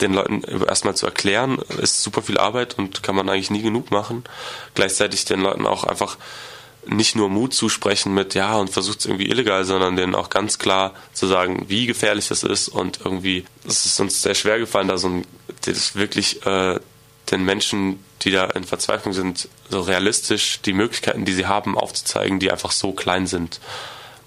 den 0.00 0.14
Leuten 0.14 0.42
erstmal 0.66 0.96
zu 0.96 1.06
erklären, 1.06 1.58
ist 1.80 2.02
super 2.02 2.22
viel 2.22 2.38
Arbeit 2.38 2.78
und 2.78 3.02
kann 3.02 3.14
man 3.14 3.28
eigentlich 3.28 3.50
nie 3.50 3.62
genug 3.62 3.90
machen. 3.90 4.24
Gleichzeitig 4.74 5.24
den 5.24 5.40
Leuten 5.40 5.66
auch 5.66 5.84
einfach 5.84 6.16
nicht 6.86 7.14
nur 7.14 7.28
Mut 7.28 7.54
zusprechen 7.54 8.12
mit 8.12 8.34
ja 8.34 8.56
und 8.56 8.70
versucht 8.70 9.00
es 9.00 9.06
irgendwie 9.06 9.28
illegal, 9.28 9.64
sondern 9.64 9.96
denen 9.96 10.14
auch 10.14 10.30
ganz 10.30 10.58
klar 10.58 10.94
zu 11.12 11.26
sagen, 11.26 11.66
wie 11.68 11.86
gefährlich 11.86 12.28
das 12.28 12.42
ist 12.42 12.68
und 12.68 13.00
irgendwie, 13.04 13.44
es 13.66 13.86
ist 13.86 14.00
uns 14.00 14.22
sehr 14.22 14.34
schwer 14.34 14.58
gefallen, 14.58 14.88
da 14.88 14.98
so 14.98 15.08
ein, 15.08 15.24
das 15.64 15.94
wirklich 15.94 16.44
äh, 16.44 16.80
den 17.30 17.44
Menschen, 17.44 18.02
die 18.22 18.32
da 18.32 18.46
in 18.46 18.64
Verzweiflung 18.64 19.12
sind, 19.12 19.48
so 19.68 19.80
realistisch 19.80 20.60
die 20.62 20.72
Möglichkeiten, 20.72 21.24
die 21.24 21.32
sie 21.32 21.46
haben, 21.46 21.78
aufzuzeigen, 21.78 22.40
die 22.40 22.50
einfach 22.50 22.72
so 22.72 22.92
klein 22.92 23.26
sind. 23.26 23.60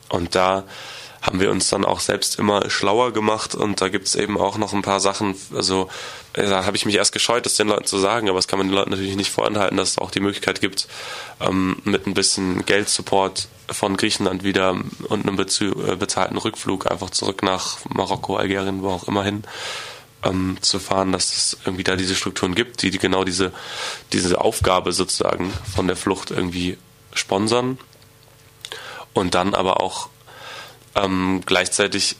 Und 0.08 0.36
da 0.36 0.64
haben 1.26 1.40
wir 1.40 1.50
uns 1.50 1.70
dann 1.70 1.86
auch 1.86 2.00
selbst 2.00 2.38
immer 2.38 2.70
schlauer 2.70 3.12
gemacht 3.12 3.56
und 3.56 3.82
da 3.82 3.90
gibt 3.90 4.08
es 4.08 4.16
eben 4.16 4.38
auch 4.38 4.58
noch 4.58 4.74
ein 4.74 4.84
paar 4.84 5.00
Sachen, 5.00 5.36
also 5.54 5.90
äh, 6.34 6.48
da 6.48 6.66
habe 6.66 6.78
ich 6.78 6.86
mich 6.86 6.96
erst 6.96 7.14
gescheut, 7.14 7.46
das 7.46 7.56
den 7.56 7.68
Leuten 7.68 7.86
zu 7.86 7.98
sagen, 7.98 8.30
aber 8.30 8.38
es 8.38 8.48
kann 8.48 8.60
man 8.60 8.68
den 8.68 8.76
Leuten 8.76 8.92
natürlich 8.92 9.16
nicht 9.16 9.32
vorenthalten, 9.32 9.78
dass 9.78 9.92
es 9.92 9.98
auch 9.98 10.12
die 10.12 10.20
Möglichkeit 10.20 10.62
gibt, 10.62 10.88
ähm, 11.42 11.78
mit 11.84 12.06
ein 12.06 12.14
bisschen 12.14 12.66
Geldsupport 12.66 13.48
von 13.72 13.98
Griechenland 13.98 14.44
wieder 14.44 14.80
und 15.10 15.28
einem 15.28 15.40
äh, 15.40 15.96
bezahlten 15.96 16.38
Rückflug 16.38 16.92
einfach 16.92 17.10
zurück 17.10 17.42
nach 17.42 17.78
Marokko, 17.90 18.36
Algerien, 18.36 18.84
wo 18.84 18.90
auch 18.90 19.08
immer 19.08 19.24
hin, 19.24 19.44
ähm, 20.24 20.58
zu 20.62 20.80
fahren, 20.80 21.12
dass 21.12 21.36
es 21.36 21.58
irgendwie 21.66 21.84
da 21.84 21.96
diese 21.96 22.16
Strukturen 22.16 22.54
gibt, 22.54 22.84
die, 22.84 22.92
die 22.92 23.00
genau 23.00 23.24
diese, 23.24 23.52
diese 24.14 24.40
Aufgabe 24.42 24.92
sozusagen 24.92 25.52
von 25.74 25.88
der 25.88 25.96
Flucht 25.96 26.30
irgendwie 26.30 26.78
sponsern. 27.14 27.80
Und 29.14 29.34
dann 29.34 29.56
aber 29.56 29.82
auch 29.82 30.10
ähm, 30.96 31.42
gleichzeitig 31.46 32.16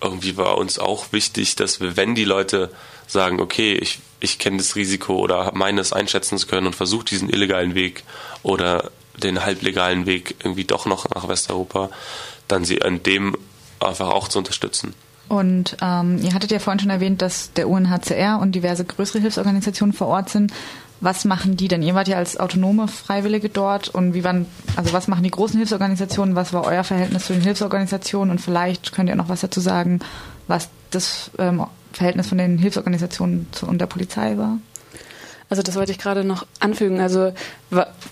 irgendwie 0.00 0.36
war 0.36 0.58
uns 0.58 0.78
auch 0.78 1.12
wichtig, 1.12 1.56
dass 1.56 1.80
wir, 1.80 1.96
wenn 1.96 2.14
die 2.14 2.24
Leute 2.24 2.70
sagen, 3.06 3.40
okay, 3.40 3.74
ich, 3.74 4.00
ich 4.20 4.38
kenne 4.38 4.58
das 4.58 4.76
Risiko 4.76 5.16
oder 5.16 5.52
meine 5.54 5.80
es 5.80 5.92
einschätzen 5.92 6.38
zu 6.38 6.46
können 6.46 6.66
und 6.66 6.76
versuche 6.76 7.04
diesen 7.04 7.30
illegalen 7.30 7.74
Weg 7.74 8.04
oder 8.42 8.90
den 9.16 9.44
halblegalen 9.44 10.06
Weg 10.06 10.36
irgendwie 10.40 10.64
doch 10.64 10.86
noch 10.86 11.08
nach 11.14 11.28
Westeuropa, 11.28 11.90
dann 12.48 12.64
sie 12.64 12.82
an 12.82 13.02
dem 13.02 13.36
einfach 13.80 14.08
auch 14.08 14.28
zu 14.28 14.38
unterstützen. 14.38 14.94
Und 15.28 15.76
ähm, 15.80 16.18
ihr 16.22 16.34
hattet 16.34 16.52
ja 16.52 16.58
vorhin 16.58 16.78
schon 16.78 16.90
erwähnt, 16.90 17.20
dass 17.20 17.52
der 17.52 17.68
UNHCR 17.68 18.38
und 18.40 18.52
diverse 18.52 18.84
größere 18.84 19.20
Hilfsorganisationen 19.20 19.92
vor 19.92 20.06
Ort 20.06 20.28
sind. 20.28 20.52
Was 21.00 21.24
machen 21.24 21.56
die 21.56 21.68
denn? 21.68 21.82
Ihr 21.82 21.94
wart 21.94 22.08
ja 22.08 22.16
als 22.16 22.38
autonome 22.38 22.88
Freiwillige 22.88 23.48
dort 23.48 23.88
und 23.88 24.14
wie 24.14 24.24
waren, 24.24 24.46
also 24.76 24.92
was 24.92 25.08
machen 25.08 25.24
die 25.24 25.30
großen 25.30 25.58
Hilfsorganisationen? 25.58 26.36
Was 26.36 26.52
war 26.52 26.64
euer 26.64 26.84
Verhältnis 26.84 27.26
zu 27.26 27.34
den 27.34 27.42
Hilfsorganisationen? 27.42 28.30
Und 28.30 28.40
vielleicht 28.40 28.92
könnt 28.92 29.08
ihr 29.08 29.16
noch 29.16 29.28
was 29.28 29.42
dazu 29.42 29.60
sagen, 29.60 30.00
was 30.48 30.68
das 30.90 31.30
ähm, 31.38 31.66
Verhältnis 31.92 32.28
von 32.28 32.38
den 32.38 32.58
Hilfsorganisationen 32.58 33.46
zu, 33.52 33.66
und 33.66 33.78
der 33.78 33.86
Polizei 33.86 34.38
war? 34.38 34.58
Also 35.48 35.62
das 35.62 35.76
wollte 35.76 35.92
ich 35.92 35.98
gerade 35.98 36.24
noch 36.24 36.46
anfügen. 36.58 37.00
Also 37.00 37.32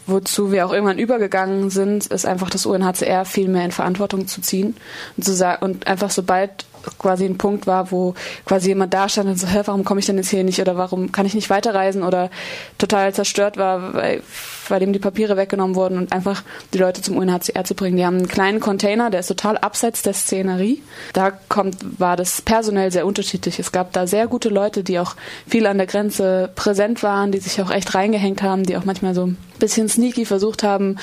wozu 0.06 0.52
wir 0.52 0.66
auch 0.66 0.72
irgendwann 0.72 0.98
übergegangen 0.98 1.70
sind, 1.70 2.06
ist 2.06 2.26
einfach 2.26 2.50
das 2.50 2.66
UNHCR 2.66 3.24
viel 3.24 3.48
mehr 3.48 3.64
in 3.64 3.72
Verantwortung 3.72 4.28
zu 4.28 4.40
ziehen 4.40 4.76
und 5.16 5.24
zu 5.24 5.58
und 5.60 5.86
einfach 5.86 6.10
sobald 6.10 6.64
quasi 6.98 7.24
ein 7.24 7.38
Punkt 7.38 7.66
war, 7.66 7.90
wo 7.90 8.14
quasi 8.44 8.68
jemand 8.68 8.94
da 8.94 9.08
stand 9.08 9.28
und 9.28 9.38
so, 9.38 9.46
hä, 9.46 9.62
warum 9.64 9.84
komme 9.84 10.00
ich 10.00 10.06
denn 10.06 10.16
jetzt 10.16 10.30
hier 10.30 10.44
nicht 10.44 10.60
oder 10.60 10.76
warum 10.76 11.12
kann 11.12 11.26
ich 11.26 11.34
nicht 11.34 11.50
weiterreisen 11.50 12.02
oder 12.02 12.30
total 12.78 13.14
zerstört 13.14 13.56
war, 13.56 13.94
weil, 13.94 14.22
weil 14.68 14.82
ihm 14.82 14.92
die 14.92 14.98
Papiere 14.98 15.36
weggenommen 15.36 15.76
wurden 15.76 15.98
und 15.98 16.12
einfach 16.12 16.42
die 16.72 16.78
Leute 16.78 17.02
zum 17.02 17.16
UNHCR 17.16 17.64
zu 17.64 17.74
bringen. 17.74 17.96
Die 17.96 18.04
haben 18.04 18.16
einen 18.16 18.28
kleinen 18.28 18.60
Container, 18.60 19.10
der 19.10 19.20
ist 19.20 19.28
total 19.28 19.58
abseits 19.58 20.02
der 20.02 20.14
Szenerie. 20.14 20.82
Da 21.12 21.30
kommt, 21.30 22.00
war 22.00 22.16
das 22.16 22.42
personell 22.42 22.90
sehr 22.90 23.06
unterschiedlich. 23.06 23.58
Es 23.58 23.72
gab 23.72 23.92
da 23.92 24.06
sehr 24.06 24.26
gute 24.26 24.48
Leute, 24.48 24.84
die 24.84 24.98
auch 24.98 25.16
viel 25.46 25.66
an 25.66 25.78
der 25.78 25.86
Grenze 25.86 26.50
präsent 26.54 27.02
waren, 27.02 27.32
die 27.32 27.38
sich 27.38 27.60
auch 27.60 27.70
echt 27.70 27.94
reingehängt 27.94 28.42
haben, 28.42 28.64
die 28.64 28.76
auch 28.76 28.84
manchmal 28.84 29.14
so 29.14 29.30
bisschen 29.58 29.88
sneaky 29.88 30.25
versucht 30.25 30.62
haben, 30.62 30.96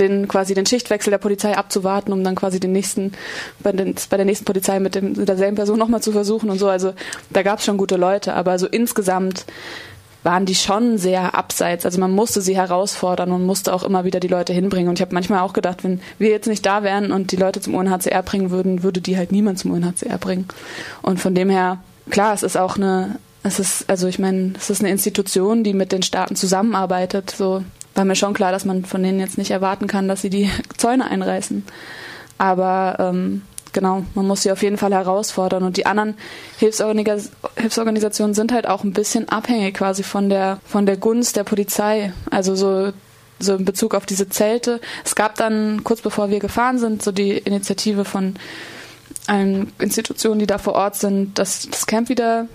den 0.00 0.28
quasi 0.28 0.54
den 0.54 0.66
Schichtwechsel 0.66 1.10
der 1.10 1.18
Polizei 1.18 1.56
abzuwarten, 1.56 2.12
um 2.12 2.22
dann 2.24 2.34
quasi 2.34 2.60
den 2.60 2.72
nächsten 2.72 3.12
bei, 3.60 3.72
den, 3.72 3.94
bei 4.10 4.16
der 4.16 4.26
nächsten 4.26 4.44
Polizei 4.44 4.80
mit, 4.80 4.94
dem, 4.94 5.12
mit 5.12 5.28
derselben 5.28 5.56
Person 5.56 5.78
nochmal 5.78 6.02
zu 6.02 6.12
versuchen 6.12 6.50
und 6.50 6.58
so. 6.58 6.68
Also 6.68 6.94
da 7.30 7.42
gab 7.42 7.58
es 7.58 7.64
schon 7.64 7.76
gute 7.76 7.96
Leute, 7.96 8.34
aber 8.34 8.58
so 8.58 8.66
insgesamt 8.66 9.46
waren 10.26 10.44
die 10.44 10.56
schon 10.56 10.98
sehr 10.98 11.36
abseits. 11.36 11.86
Also 11.86 12.00
man 12.00 12.10
musste 12.10 12.40
sie 12.40 12.56
herausfordern 12.56 13.30
und 13.30 13.46
musste 13.46 13.72
auch 13.72 13.84
immer 13.84 14.04
wieder 14.04 14.18
die 14.18 14.28
Leute 14.28 14.52
hinbringen. 14.52 14.88
Und 14.88 14.98
ich 14.98 15.00
habe 15.00 15.14
manchmal 15.14 15.38
auch 15.38 15.52
gedacht, 15.52 15.84
wenn 15.84 16.00
wir 16.18 16.30
jetzt 16.30 16.48
nicht 16.48 16.66
da 16.66 16.82
wären 16.82 17.12
und 17.12 17.30
die 17.30 17.36
Leute 17.36 17.60
zum 17.60 17.74
UNHCR 17.76 18.22
bringen 18.24 18.50
würden, 18.50 18.82
würde 18.82 19.00
die 19.00 19.16
halt 19.16 19.30
niemand 19.30 19.60
zum 19.60 19.70
UNHCR 19.70 20.18
bringen. 20.18 20.48
Und 21.00 21.20
von 21.20 21.34
dem 21.36 21.48
her, 21.48 21.78
klar, 22.10 22.34
es 22.34 22.42
ist 22.42 22.56
auch 22.56 22.76
eine, 22.76 23.20
es 23.44 23.60
ist, 23.60 23.88
also 23.88 24.08
ich 24.08 24.18
meine, 24.18 24.54
es 24.58 24.68
ist 24.68 24.80
eine 24.80 24.90
Institution, 24.90 25.62
die 25.62 25.74
mit 25.74 25.92
den 25.92 26.02
Staaten 26.02 26.34
zusammenarbeitet. 26.34 27.30
So 27.30 27.62
war 27.96 28.04
mir 28.04 28.16
schon 28.16 28.34
klar, 28.34 28.52
dass 28.52 28.64
man 28.64 28.84
von 28.84 29.02
denen 29.02 29.20
jetzt 29.20 29.38
nicht 29.38 29.50
erwarten 29.50 29.86
kann, 29.86 30.08
dass 30.08 30.22
sie 30.22 30.30
die 30.30 30.50
Zäune 30.76 31.10
einreißen. 31.10 31.64
Aber 32.38 32.96
ähm, 32.98 33.42
genau, 33.72 34.04
man 34.14 34.26
muss 34.26 34.42
sie 34.42 34.52
auf 34.52 34.62
jeden 34.62 34.78
Fall 34.78 34.92
herausfordern. 34.92 35.62
Und 35.62 35.76
die 35.76 35.86
anderen 35.86 36.14
Hilfsorganis 36.58 37.30
Hilfsorganisationen 37.56 38.34
sind 38.34 38.52
halt 38.52 38.66
auch 38.66 38.84
ein 38.84 38.92
bisschen 38.92 39.28
abhängig 39.28 39.74
quasi 39.74 40.02
von 40.02 40.28
der, 40.28 40.58
von 40.66 40.86
der 40.86 40.96
Gunst 40.96 41.36
der 41.36 41.44
Polizei. 41.44 42.12
Also 42.30 42.54
so, 42.54 42.92
so 43.38 43.54
in 43.54 43.64
Bezug 43.64 43.94
auf 43.94 44.06
diese 44.06 44.28
Zelte. 44.28 44.80
Es 45.04 45.14
gab 45.14 45.36
dann, 45.36 45.84
kurz 45.84 46.00
bevor 46.00 46.30
wir 46.30 46.38
gefahren 46.38 46.78
sind, 46.78 47.02
so 47.02 47.12
die 47.12 47.32
Initiative 47.38 48.04
von 48.04 48.34
allen 49.26 49.72
Institutionen, 49.78 50.38
die 50.38 50.46
da 50.46 50.58
vor 50.58 50.74
Ort 50.74 50.96
sind, 50.96 51.38
dass 51.38 51.68
das 51.68 51.86
Camp 51.86 52.08
wieder 52.08 52.46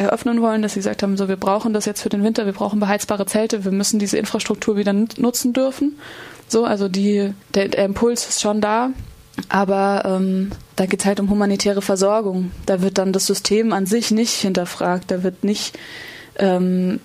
eröffnen 0.00 0.40
wollen, 0.40 0.62
dass 0.62 0.72
sie 0.72 0.80
gesagt 0.80 1.02
haben, 1.02 1.16
so 1.16 1.28
wir 1.28 1.36
brauchen 1.36 1.72
das 1.72 1.84
jetzt 1.84 2.00
für 2.00 2.08
den 2.08 2.24
Winter, 2.24 2.46
wir 2.46 2.52
brauchen 2.52 2.80
beheizbare 2.80 3.26
Zelte, 3.26 3.64
wir 3.64 3.72
müssen 3.72 3.98
diese 3.98 4.16
Infrastruktur 4.16 4.76
wieder 4.76 4.92
nutzen 4.92 5.52
dürfen. 5.52 5.98
So, 6.48 6.64
also 6.64 6.88
die, 6.88 7.32
der, 7.54 7.68
der 7.68 7.84
Impuls 7.84 8.26
ist 8.26 8.40
schon 8.40 8.60
da. 8.60 8.90
Aber 9.48 10.02
ähm, 10.04 10.50
da 10.76 10.86
geht 10.86 11.00
es 11.00 11.06
halt 11.06 11.20
um 11.20 11.30
humanitäre 11.30 11.82
Versorgung. 11.82 12.50
Da 12.66 12.82
wird 12.82 12.98
dann 12.98 13.12
das 13.12 13.26
System 13.26 13.72
an 13.72 13.86
sich 13.86 14.10
nicht 14.10 14.32
hinterfragt. 14.32 15.10
Da 15.10 15.22
wird 15.22 15.44
nicht, 15.44 15.78
ähm, 16.36 17.00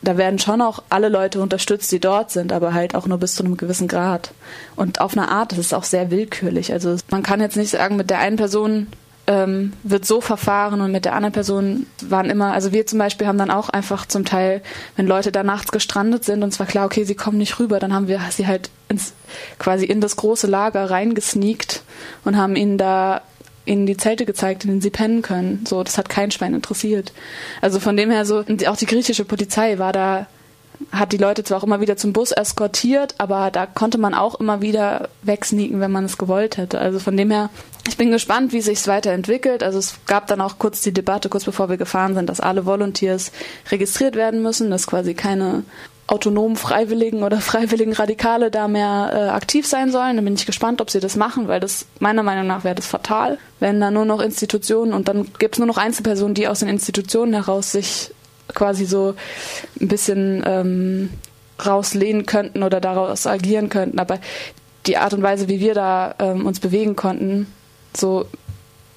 da 0.00 0.16
werden 0.16 0.38
schon 0.38 0.62
auch 0.62 0.82
alle 0.88 1.08
Leute 1.08 1.40
unterstützt, 1.40 1.90
die 1.92 2.00
dort 2.00 2.30
sind, 2.30 2.52
aber 2.52 2.72
halt 2.72 2.94
auch 2.94 3.06
nur 3.06 3.18
bis 3.18 3.34
zu 3.34 3.44
einem 3.44 3.56
gewissen 3.56 3.88
Grad. 3.88 4.32
Und 4.76 5.00
auf 5.00 5.16
eine 5.16 5.28
Art, 5.28 5.52
das 5.52 5.58
ist 5.58 5.74
auch 5.74 5.84
sehr 5.84 6.10
willkürlich. 6.10 6.72
Also 6.72 6.96
man 7.10 7.22
kann 7.22 7.40
jetzt 7.40 7.56
nicht 7.56 7.70
sagen, 7.70 7.96
mit 7.96 8.08
der 8.08 8.20
einen 8.20 8.36
Person 8.36 8.86
ähm, 9.26 9.72
wird 9.82 10.04
so 10.04 10.20
verfahren 10.20 10.80
und 10.80 10.92
mit 10.92 11.04
der 11.04 11.14
anderen 11.14 11.32
Person 11.32 11.86
waren 12.02 12.30
immer, 12.30 12.52
also 12.52 12.72
wir 12.72 12.86
zum 12.86 12.98
Beispiel 12.98 13.26
haben 13.26 13.38
dann 13.38 13.50
auch 13.50 13.68
einfach 13.68 14.06
zum 14.06 14.24
Teil, 14.24 14.62
wenn 14.96 15.06
Leute 15.06 15.32
da 15.32 15.42
nachts 15.42 15.72
gestrandet 15.72 16.24
sind 16.24 16.42
und 16.42 16.50
es 16.50 16.58
war 16.58 16.66
klar, 16.66 16.86
okay, 16.86 17.04
sie 17.04 17.14
kommen 17.14 17.38
nicht 17.38 17.58
rüber, 17.58 17.78
dann 17.78 17.92
haben 17.92 18.08
wir 18.08 18.20
sie 18.30 18.46
halt 18.46 18.70
ins, 18.88 19.14
quasi 19.58 19.84
in 19.84 20.00
das 20.00 20.16
große 20.16 20.46
Lager 20.46 20.90
reingesneakt 20.90 21.82
und 22.24 22.36
haben 22.36 22.56
ihnen 22.56 22.78
da 22.78 23.22
ihnen 23.64 23.86
die 23.86 23.96
Zelte 23.96 24.26
gezeigt, 24.26 24.62
in 24.62 24.70
denen 24.70 24.80
sie 24.80 24.90
pennen 24.90 25.22
können. 25.22 25.64
So, 25.66 25.82
das 25.82 25.98
hat 25.98 26.08
kein 26.08 26.30
Schwein 26.30 26.54
interessiert. 26.54 27.12
Also 27.60 27.80
von 27.80 27.96
dem 27.96 28.12
her 28.12 28.24
so, 28.24 28.44
auch 28.68 28.76
die 28.76 28.86
griechische 28.86 29.24
Polizei 29.24 29.80
war 29.80 29.92
da 29.92 30.28
hat 30.92 31.12
die 31.12 31.16
Leute 31.16 31.44
zwar 31.44 31.58
auch 31.58 31.64
immer 31.64 31.80
wieder 31.80 31.96
zum 31.96 32.12
Bus 32.12 32.32
eskortiert, 32.32 33.14
aber 33.18 33.50
da 33.50 33.66
konnte 33.66 33.98
man 33.98 34.14
auch 34.14 34.38
immer 34.38 34.60
wieder 34.60 35.08
wegsneaken, 35.22 35.80
wenn 35.80 35.90
man 35.90 36.04
es 36.04 36.18
gewollt 36.18 36.56
hätte. 36.56 36.78
Also 36.78 36.98
von 36.98 37.16
dem 37.16 37.30
her, 37.30 37.50
ich 37.86 37.96
bin 37.96 38.10
gespannt, 38.10 38.52
wie 38.52 38.60
sich 38.60 38.78
es 38.78 38.88
weiterentwickelt. 38.88 39.62
Also 39.62 39.78
es 39.78 39.94
gab 40.06 40.26
dann 40.26 40.40
auch 40.40 40.58
kurz 40.58 40.82
die 40.82 40.92
Debatte, 40.92 41.28
kurz 41.28 41.44
bevor 41.44 41.68
wir 41.68 41.76
gefahren 41.76 42.14
sind, 42.14 42.28
dass 42.28 42.40
alle 42.40 42.66
Volunteers 42.66 43.32
registriert 43.70 44.16
werden 44.16 44.42
müssen, 44.42 44.70
dass 44.70 44.86
quasi 44.86 45.14
keine 45.14 45.64
autonomen 46.06 46.56
Freiwilligen 46.56 47.22
oder 47.22 47.40
freiwilligen 47.40 47.92
Radikale 47.92 48.50
da 48.50 48.68
mehr 48.68 49.10
äh, 49.12 49.28
aktiv 49.30 49.66
sein 49.66 49.90
sollen. 49.90 50.16
Dann 50.16 50.24
bin 50.24 50.34
ich 50.34 50.46
gespannt, 50.46 50.80
ob 50.80 50.90
sie 50.90 51.00
das 51.00 51.16
machen, 51.16 51.48
weil 51.48 51.60
das 51.60 51.86
meiner 51.98 52.22
Meinung 52.22 52.46
nach 52.46 52.64
wäre 52.64 52.74
das 52.74 52.86
fatal, 52.86 53.38
wenn 53.60 53.80
da 53.80 53.90
nur 53.90 54.04
noch 54.04 54.20
Institutionen 54.20 54.92
und 54.92 55.08
dann 55.08 55.28
gibt 55.38 55.56
es 55.56 55.58
nur 55.58 55.66
noch 55.66 55.78
Einzelpersonen, 55.78 56.34
die 56.34 56.48
aus 56.48 56.60
den 56.60 56.68
Institutionen 56.68 57.34
heraus 57.34 57.72
sich 57.72 58.12
quasi 58.54 58.84
so 58.84 59.14
ein 59.80 59.88
bisschen 59.88 60.44
ähm, 60.46 61.10
rauslehnen 61.64 62.26
könnten 62.26 62.62
oder 62.62 62.80
daraus 62.80 63.26
agieren 63.26 63.68
könnten. 63.68 63.98
Aber 63.98 64.20
die 64.86 64.98
Art 64.98 65.14
und 65.14 65.22
Weise, 65.22 65.48
wie 65.48 65.58
wir 65.58 65.74
da 65.74 66.14
ähm, 66.18 66.46
uns 66.46 66.60
bewegen 66.60 66.94
konnten, 66.94 67.46
so 67.96 68.26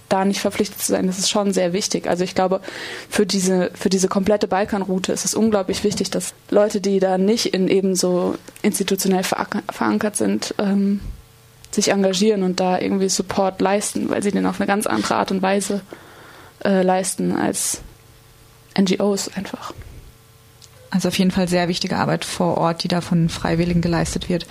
da 0.10 0.25
nicht 0.25 0.41
verpflichtet 0.41 0.82
zu 0.82 0.91
sein, 0.91 1.08
das 1.08 1.20
ist 1.20 1.29
schon 1.29 1.53
sehr 1.53 1.72
wichtig. 1.72 2.08
Also 2.08 2.24
ich 2.24 2.36
glaube, 2.36 2.62
für 3.10 3.25
diese, 3.25 3.72
für 3.75 3.89
diese 3.89 4.08
komplette 4.08 4.48
Balkanroute 4.48 5.12
ist 5.12 5.24
es 5.24 5.36
unglaublich 5.36 5.84
wichtig, 5.84 6.10
dass 6.10 6.34
Leute, 6.50 6.82
die 6.82 7.00
da 7.00 7.18
nicht 7.18 7.53
in 7.53 7.68
eben 7.68 7.96
so 7.96 8.36
institutionell 8.63 9.24
verankert 9.24 10.18
sind, 10.18 10.56
ähm, 10.58 11.00
sich 11.72 11.89
engagieren 11.89 12.41
und 12.41 12.60
da 12.60 12.79
irgendwie 12.79 13.10
Support 13.10 13.62
leisten, 13.62 14.10
weil 14.10 14.24
sie 14.24 14.32
den 14.32 14.48
auf 14.48 14.60
eine 14.60 14.68
ganz 14.68 14.88
andere 14.88 15.15
Art 15.15 15.32
und 15.32 15.44
Weise 15.44 15.82
äh, 16.65 16.82
leisten 16.82 17.32
als 17.32 17.82
NGOs 18.77 19.29
einfach. 19.36 19.74
Also 20.89 21.10
auf 21.10 21.20
jeden 21.20 21.29
Fall 21.29 21.48
sehr 21.48 21.68
wichtige 21.68 21.98
Arbeit 21.98 22.25
vor 22.25 22.58
Ort, 22.58 22.84
die 22.84 22.88
da 22.88 23.01
von 23.01 23.29
Freiwilligen 23.29 23.82
geleistet 23.82 24.29
wird. 24.29 24.48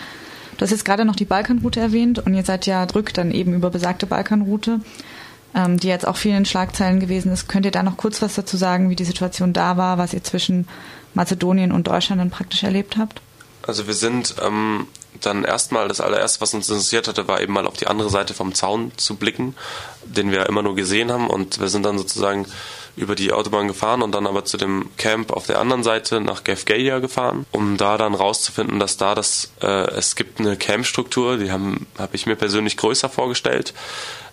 Du 0.58 0.64
hast 0.64 0.72
jetzt 0.72 0.84
gerade 0.84 1.04
noch 1.04 1.16
die 1.16 1.24
Balkanroute 1.24 1.78
erwähnt 1.80 2.18
und 2.18 2.34
ihr 2.34 2.44
seid 2.44 2.66
ja 2.66 2.84
drückt 2.84 3.16
dann 3.16 3.30
eben 3.30 3.54
über 3.54 3.70
besagte 3.70 4.06
Balkanroute, 4.06 4.80
ähm, 5.54 5.78
die 5.78 5.86
jetzt 5.86 6.06
auch 6.06 6.16
vielen 6.16 6.44
Schlagzeilen 6.44 6.98
gewesen 6.98 7.32
ist. 7.32 7.48
Könnt 7.48 7.64
ihr 7.64 7.70
da 7.70 7.84
noch 7.84 7.96
kurz 7.96 8.20
was 8.20 8.34
dazu 8.34 8.56
sagen, 8.56 8.90
wie 8.90 8.96
die 8.96 9.04
Situation 9.04 9.52
da 9.52 9.76
war, 9.76 9.98
was 9.98 10.12
ihr 10.12 10.24
zwischen 10.24 10.66
Mazedonien 11.14 11.70
und 11.70 11.86
Deutschland 11.86 12.20
dann 12.20 12.30
praktisch 12.30 12.64
erlebt 12.64 12.96
habt? 12.96 13.22
Also 13.62 13.86
wir 13.86 13.94
sind 13.94 14.34
ähm, 14.44 14.88
dann 15.20 15.44
erstmal, 15.44 15.86
das 15.86 16.00
allererste, 16.00 16.40
was 16.40 16.54
uns 16.54 16.68
interessiert 16.68 17.06
hatte, 17.06 17.28
war 17.28 17.40
eben 17.40 17.52
mal 17.52 17.66
auf 17.66 17.76
die 17.76 17.86
andere 17.86 18.10
Seite 18.10 18.34
vom 18.34 18.52
Zaun 18.52 18.90
zu 18.96 19.14
blicken, 19.14 19.54
den 20.04 20.32
wir 20.32 20.46
immer 20.46 20.62
nur 20.62 20.74
gesehen 20.74 21.12
haben 21.12 21.28
und 21.28 21.60
wir 21.60 21.68
sind 21.68 21.84
dann 21.84 21.98
sozusagen 21.98 22.46
über 22.99 23.14
die 23.14 23.33
Autobahn 23.33 23.69
gefahren 23.69 24.02
und 24.02 24.12
dann 24.12 24.26
aber 24.26 24.45
zu 24.45 24.57
dem 24.57 24.90
Camp 24.97 25.33
auf 25.33 25.47
der 25.47 25.59
anderen 25.61 25.83
Seite 25.83 26.21
nach 26.21 26.45
Gefgeia 26.45 26.99
gefahren, 26.99 27.47
um 27.52 27.76
da 27.76 27.97
dann 27.97 28.14
rauszufinden, 28.14 28.78
dass 28.78 28.97
da 28.97 29.14
das 29.14 29.52
äh, 29.62 29.88
es 29.90 30.17
gibt 30.17 30.40
eine 30.40 30.57
Campstruktur, 30.57 31.38
die 31.38 31.50
habe 31.50 31.78
ich 32.12 32.26
mir 32.26 32.37
persönlich 32.37 32.76
größer 32.76 33.09
vorgestellt. 33.09 33.75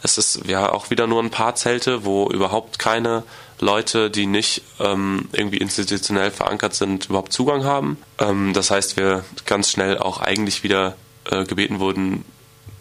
Es 0.04 0.18
ist 0.18 0.42
ja 0.46 0.72
auch 0.72 0.90
wieder 0.90 1.08
nur 1.08 1.22
ein 1.22 1.32
paar 1.32 1.56
Zelte, 1.56 2.06
wo 2.06 2.30
überhaupt 2.30 2.80
keine 2.80 3.24
Leute, 3.60 4.12
die 4.12 4.26
nicht 4.26 4.64
ähm, 4.80 5.30
irgendwie 5.32 5.58
institutionell 5.58 6.32
verankert 6.32 6.74
sind, 6.76 7.06
überhaupt 7.06 7.32
Zugang 7.32 7.64
haben. 7.64 7.98
Ähm, 8.20 8.54
das 8.54 8.72
heißt, 8.72 8.98
wir 8.98 9.24
ganz 9.46 9.72
schnell 9.72 9.98
auch 9.98 10.20
eigentlich 10.20 10.64
wieder 10.64 10.96
äh, 11.30 11.46
gebeten 11.46 11.80
wurden, 11.80 12.26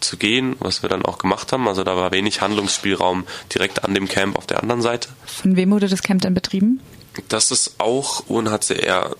zu 0.05 0.17
gehen, 0.17 0.55
was 0.59 0.81
wir 0.81 0.89
dann 0.89 1.03
auch 1.03 1.17
gemacht 1.17 1.51
haben. 1.51 1.67
Also 1.67 1.83
da 1.83 1.95
war 1.95 2.11
wenig 2.11 2.41
Handlungsspielraum 2.41 3.25
direkt 3.53 3.83
an 3.83 3.93
dem 3.93 4.07
Camp 4.07 4.37
auf 4.37 4.45
der 4.45 4.61
anderen 4.61 4.81
Seite. 4.81 5.09
Von 5.25 5.55
wem 5.55 5.71
wurde 5.71 5.87
das 5.87 6.01
Camp 6.03 6.21
denn 6.21 6.33
betrieben? 6.33 6.79
Das 7.27 7.51
ist 7.51 7.75
auch 7.79 8.23
UNHCR, 8.27 9.15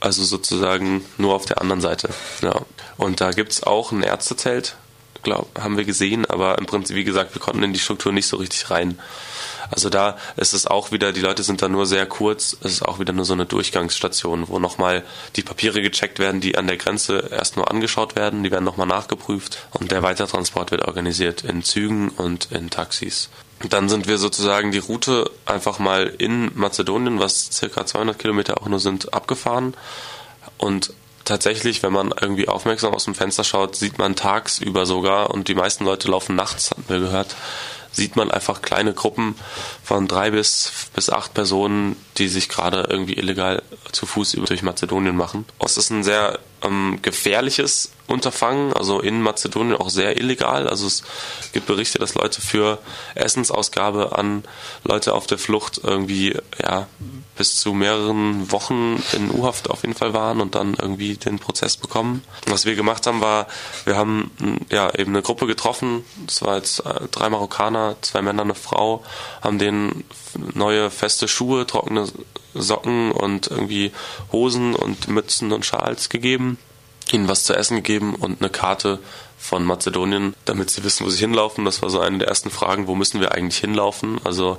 also 0.00 0.24
sozusagen 0.24 1.04
nur 1.18 1.34
auf 1.34 1.44
der 1.44 1.60
anderen 1.60 1.80
Seite. 1.80 2.10
Ja. 2.42 2.62
Und 2.96 3.20
da 3.20 3.30
gibt 3.30 3.52
es 3.52 3.62
auch 3.62 3.92
ein 3.92 4.02
Ärztezelt, 4.02 4.76
glaub, 5.22 5.58
haben 5.60 5.76
wir 5.76 5.84
gesehen, 5.84 6.26
aber 6.26 6.58
im 6.58 6.66
Prinzip, 6.66 6.96
wie 6.96 7.04
gesagt, 7.04 7.34
wir 7.34 7.40
konnten 7.40 7.62
in 7.62 7.72
die 7.72 7.78
Struktur 7.78 8.12
nicht 8.12 8.26
so 8.26 8.36
richtig 8.36 8.70
rein. 8.70 8.98
Also 9.70 9.90
da 9.90 10.16
ist 10.36 10.54
es 10.54 10.66
auch 10.66 10.92
wieder, 10.92 11.12
die 11.12 11.20
Leute 11.20 11.42
sind 11.42 11.62
da 11.62 11.68
nur 11.68 11.86
sehr 11.86 12.06
kurz, 12.06 12.56
es 12.62 12.72
ist 12.72 12.82
auch 12.82 12.98
wieder 12.98 13.12
nur 13.12 13.24
so 13.24 13.34
eine 13.34 13.46
Durchgangsstation, 13.46 14.48
wo 14.48 14.58
nochmal 14.58 15.04
die 15.36 15.42
Papiere 15.42 15.82
gecheckt 15.82 16.18
werden, 16.18 16.40
die 16.40 16.56
an 16.56 16.66
der 16.66 16.76
Grenze 16.76 17.28
erst 17.30 17.56
nur 17.56 17.70
angeschaut 17.70 18.16
werden, 18.16 18.42
die 18.42 18.50
werden 18.50 18.64
nochmal 18.64 18.86
nachgeprüft 18.86 19.66
und 19.72 19.90
der 19.90 20.02
Weitertransport 20.02 20.70
wird 20.70 20.86
organisiert 20.86 21.44
in 21.44 21.62
Zügen 21.62 22.08
und 22.10 22.50
in 22.50 22.70
Taxis. 22.70 23.28
Dann 23.68 23.88
sind 23.88 24.06
wir 24.06 24.18
sozusagen 24.18 24.70
die 24.70 24.78
Route 24.78 25.30
einfach 25.44 25.80
mal 25.80 26.06
in 26.06 26.50
Mazedonien, 26.54 27.18
was 27.18 27.50
circa 27.50 27.84
200 27.84 28.18
Kilometer 28.18 28.62
auch 28.62 28.68
nur 28.68 28.78
sind, 28.78 29.12
abgefahren. 29.12 29.74
Und 30.58 30.92
tatsächlich, 31.24 31.82
wenn 31.82 31.92
man 31.92 32.14
irgendwie 32.20 32.46
aufmerksam 32.46 32.94
aus 32.94 33.04
dem 33.04 33.16
Fenster 33.16 33.42
schaut, 33.42 33.74
sieht 33.74 33.98
man 33.98 34.14
tagsüber 34.14 34.86
sogar 34.86 35.30
und 35.30 35.48
die 35.48 35.54
meisten 35.54 35.84
Leute 35.84 36.08
laufen 36.08 36.36
nachts, 36.36 36.70
hatten 36.70 36.84
wir 36.88 37.00
gehört, 37.00 37.34
sieht 37.92 38.16
man 38.16 38.30
einfach 38.30 38.62
kleine 38.62 38.94
Gruppen 38.94 39.34
von 39.82 40.08
drei 40.08 40.30
bis, 40.30 40.72
bis 40.94 41.10
acht 41.10 41.34
Personen, 41.34 41.96
die 42.16 42.28
sich 42.28 42.48
gerade 42.48 42.86
irgendwie 42.88 43.14
illegal 43.14 43.62
zu 43.92 44.06
Fuß 44.06 44.32
durch 44.32 44.62
Mazedonien 44.62 45.16
machen. 45.16 45.44
Es 45.58 45.76
ist 45.76 45.90
ein 45.90 46.04
sehr 46.04 46.38
ähm, 46.62 46.98
gefährliches 47.02 47.92
Unterfangen, 48.06 48.72
also 48.72 49.00
in 49.00 49.22
Mazedonien 49.22 49.76
auch 49.76 49.90
sehr 49.90 50.18
illegal. 50.18 50.68
Also 50.68 50.86
es 50.86 51.02
gibt 51.52 51.66
Berichte, 51.66 51.98
dass 51.98 52.14
Leute 52.14 52.40
für 52.40 52.78
Essensausgabe 53.14 54.16
an 54.16 54.44
Leute 54.84 55.14
auf 55.14 55.26
der 55.26 55.38
Flucht 55.38 55.80
irgendwie 55.82 56.36
ja 56.62 56.86
bis 57.38 57.56
zu 57.56 57.72
mehreren 57.72 58.52
Wochen 58.52 59.02
in 59.12 59.30
U-Haft 59.30 59.70
auf 59.70 59.82
jeden 59.82 59.94
Fall 59.94 60.12
waren 60.12 60.40
und 60.40 60.54
dann 60.54 60.74
irgendwie 60.74 61.16
den 61.16 61.38
Prozess 61.38 61.76
bekommen. 61.76 62.22
Was 62.46 62.66
wir 62.66 62.74
gemacht 62.74 63.06
haben, 63.06 63.20
war, 63.20 63.46
wir 63.84 63.96
haben 63.96 64.30
ja 64.70 64.92
eben 64.94 65.12
eine 65.12 65.22
Gruppe 65.22 65.46
getroffen. 65.46 66.04
Das 66.26 66.42
war 66.42 66.56
jetzt 66.56 66.84
äh, 66.84 67.08
drei 67.10 67.30
Marokkaner, 67.30 67.96
zwei 68.02 68.20
Männer, 68.20 68.42
eine 68.42 68.54
Frau, 68.54 69.02
haben 69.40 69.58
denen 69.58 70.04
neue 70.54 70.90
feste 70.90 71.28
Schuhe, 71.28 71.66
trockene 71.66 72.06
Socken 72.54 73.12
und 73.12 73.46
irgendwie 73.46 73.92
Hosen 74.32 74.74
und 74.74 75.08
Mützen 75.08 75.52
und 75.52 75.64
Schals 75.64 76.08
gegeben 76.08 76.58
ihnen 77.12 77.28
was 77.28 77.44
zu 77.44 77.54
essen 77.54 77.76
gegeben 77.76 78.14
und 78.14 78.40
eine 78.40 78.50
Karte 78.50 78.98
von 79.38 79.64
Mazedonien, 79.64 80.34
damit 80.44 80.70
sie 80.70 80.84
wissen, 80.84 81.06
wo 81.06 81.10
sie 81.10 81.20
hinlaufen. 81.20 81.64
Das 81.64 81.80
war 81.82 81.90
so 81.90 82.00
eine 82.00 82.18
der 82.18 82.28
ersten 82.28 82.50
Fragen, 82.50 82.86
wo 82.86 82.94
müssen 82.94 83.20
wir 83.20 83.32
eigentlich 83.32 83.58
hinlaufen? 83.58 84.20
Also 84.24 84.58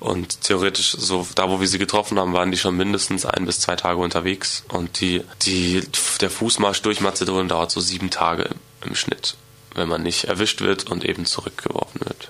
und 0.00 0.40
theoretisch, 0.40 0.92
so 0.92 1.28
da 1.34 1.50
wo 1.50 1.60
wir 1.60 1.68
sie 1.68 1.78
getroffen 1.78 2.18
haben, 2.18 2.32
waren 2.32 2.50
die 2.50 2.56
schon 2.56 2.76
mindestens 2.76 3.26
ein 3.26 3.44
bis 3.44 3.60
zwei 3.60 3.76
Tage 3.76 4.00
unterwegs. 4.00 4.64
Und 4.68 5.00
die, 5.00 5.22
die, 5.42 5.82
der 6.20 6.30
Fußmarsch 6.30 6.80
durch 6.80 7.02
Mazedonien 7.02 7.48
dauert 7.48 7.70
so 7.70 7.80
sieben 7.80 8.10
Tage 8.10 8.48
im 8.84 8.94
Schnitt, 8.94 9.36
wenn 9.74 9.88
man 9.88 10.02
nicht 10.02 10.24
erwischt 10.24 10.62
wird 10.62 10.90
und 10.90 11.04
eben 11.04 11.26
zurückgeworfen 11.26 12.00
wird. 12.00 12.29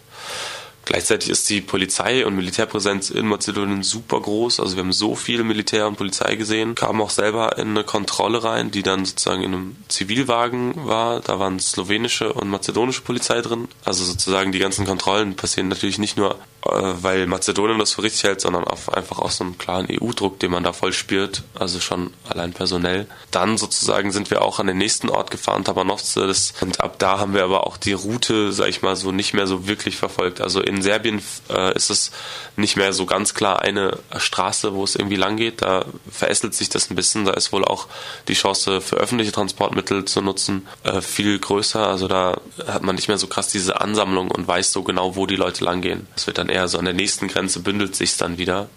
Gleichzeitig 0.84 1.30
ist 1.30 1.48
die 1.50 1.60
Polizei 1.60 2.26
und 2.26 2.34
Militärpräsenz 2.34 3.10
in 3.10 3.26
Mazedonien 3.26 3.82
super 3.82 4.20
groß. 4.20 4.60
Also 4.60 4.76
wir 4.76 4.82
haben 4.82 4.92
so 4.92 5.14
viel 5.14 5.44
Militär 5.44 5.86
und 5.86 5.96
Polizei 5.96 6.36
gesehen, 6.36 6.74
kamen 6.74 7.00
auch 7.00 7.10
selber 7.10 7.58
in 7.58 7.70
eine 7.70 7.84
Kontrolle 7.84 8.42
rein, 8.42 8.70
die 8.70 8.82
dann 8.82 9.04
sozusagen 9.04 9.42
in 9.42 9.54
einem 9.54 9.76
Zivilwagen 9.88 10.86
war. 10.86 11.20
Da 11.20 11.38
waren 11.38 11.60
slowenische 11.60 12.32
und 12.32 12.48
mazedonische 12.48 13.02
Polizei 13.02 13.40
drin. 13.40 13.68
Also 13.84 14.04
sozusagen 14.04 14.52
die 14.52 14.58
ganzen 14.58 14.86
Kontrollen 14.86 15.36
passieren 15.36 15.68
natürlich 15.68 15.98
nicht 15.98 16.16
nur 16.16 16.38
äh, 16.64 16.70
weil 17.02 17.26
Mazedonien 17.26 17.78
das 17.78 17.94
für 17.94 18.02
richtig 18.02 18.24
hält, 18.24 18.40
sondern 18.40 18.64
auch 18.64 18.88
einfach 18.88 19.18
aus 19.18 19.40
einem 19.40 19.56
klaren 19.56 19.86
EU-Druck, 19.90 20.38
den 20.40 20.50
man 20.50 20.62
da 20.62 20.72
voll 20.72 20.92
spürt, 20.92 21.42
also 21.54 21.80
schon 21.80 22.12
allein 22.28 22.52
personell. 22.52 23.06
Dann 23.30 23.56
sozusagen 23.56 24.12
sind 24.12 24.30
wir 24.30 24.42
auch 24.42 24.58
an 24.58 24.66
den 24.66 24.76
nächsten 24.76 25.08
Ort 25.08 25.30
gefahren, 25.30 25.64
Tabanovce, 25.64 26.52
und 26.60 26.80
ab 26.80 26.98
da 26.98 27.18
haben 27.18 27.34
wir 27.34 27.44
aber 27.44 27.66
auch 27.66 27.76
die 27.76 27.94
Route, 27.94 28.52
sag 28.52 28.68
ich 28.68 28.82
mal, 28.82 28.94
so 28.94 29.10
nicht 29.10 29.32
mehr 29.32 29.46
so 29.46 29.66
wirklich 29.66 29.96
verfolgt. 29.96 30.40
Also 30.40 30.60
in 30.60 30.79
in 30.80 30.82
Serbien 30.82 31.22
äh, 31.50 31.74
ist 31.74 31.90
es 31.90 32.10
nicht 32.56 32.76
mehr 32.76 32.94
so 32.94 33.04
ganz 33.04 33.34
klar 33.34 33.60
eine 33.60 33.98
Straße, 34.16 34.74
wo 34.74 34.82
es 34.82 34.96
irgendwie 34.96 35.16
lang 35.16 35.36
geht. 35.36 35.60
Da 35.60 35.84
verästelt 36.10 36.54
sich 36.54 36.70
das 36.70 36.90
ein 36.90 36.94
bisschen. 36.94 37.26
Da 37.26 37.32
ist 37.34 37.52
wohl 37.52 37.64
auch 37.64 37.86
die 38.28 38.34
Chance 38.34 38.80
für 38.80 38.96
öffentliche 38.96 39.32
Transportmittel 39.32 40.06
zu 40.06 40.22
nutzen 40.22 40.66
äh, 40.84 41.02
viel 41.02 41.38
größer. 41.38 41.86
Also 41.86 42.08
da 42.08 42.40
hat 42.66 42.82
man 42.82 42.94
nicht 42.94 43.08
mehr 43.08 43.18
so 43.18 43.26
krass 43.26 43.48
diese 43.48 43.80
Ansammlung 43.80 44.30
und 44.30 44.48
weiß 44.48 44.72
so 44.72 44.82
genau, 44.82 45.16
wo 45.16 45.26
die 45.26 45.36
Leute 45.36 45.64
lang 45.64 45.82
gehen. 45.82 46.06
Es 46.16 46.26
wird 46.26 46.38
dann 46.38 46.48
eher 46.48 46.66
so 46.68 46.78
an 46.78 46.86
der 46.86 46.94
nächsten 46.94 47.28
Grenze 47.28 47.60
bündelt 47.60 47.94
sich 47.94 48.16
dann 48.16 48.38
wieder. 48.38 48.68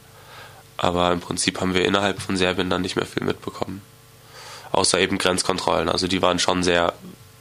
Aber 0.76 1.12
im 1.14 1.22
Prinzip 1.22 1.62
haben 1.62 1.74
wir 1.74 1.86
innerhalb 1.86 2.22
von 2.22 2.36
Serbien 2.36 2.70
dann 2.70 2.82
nicht 2.82 2.98
mehr 2.98 3.06
viel 3.06 3.24
mitbekommen. 3.24 3.82
Außer 4.74 5.00
eben 5.00 5.20
Grenzkontrollen. 5.20 5.88
Also 5.88 6.08
die 6.08 6.22
waren 6.22 6.40
schon 6.40 6.64
sehr 6.64 6.94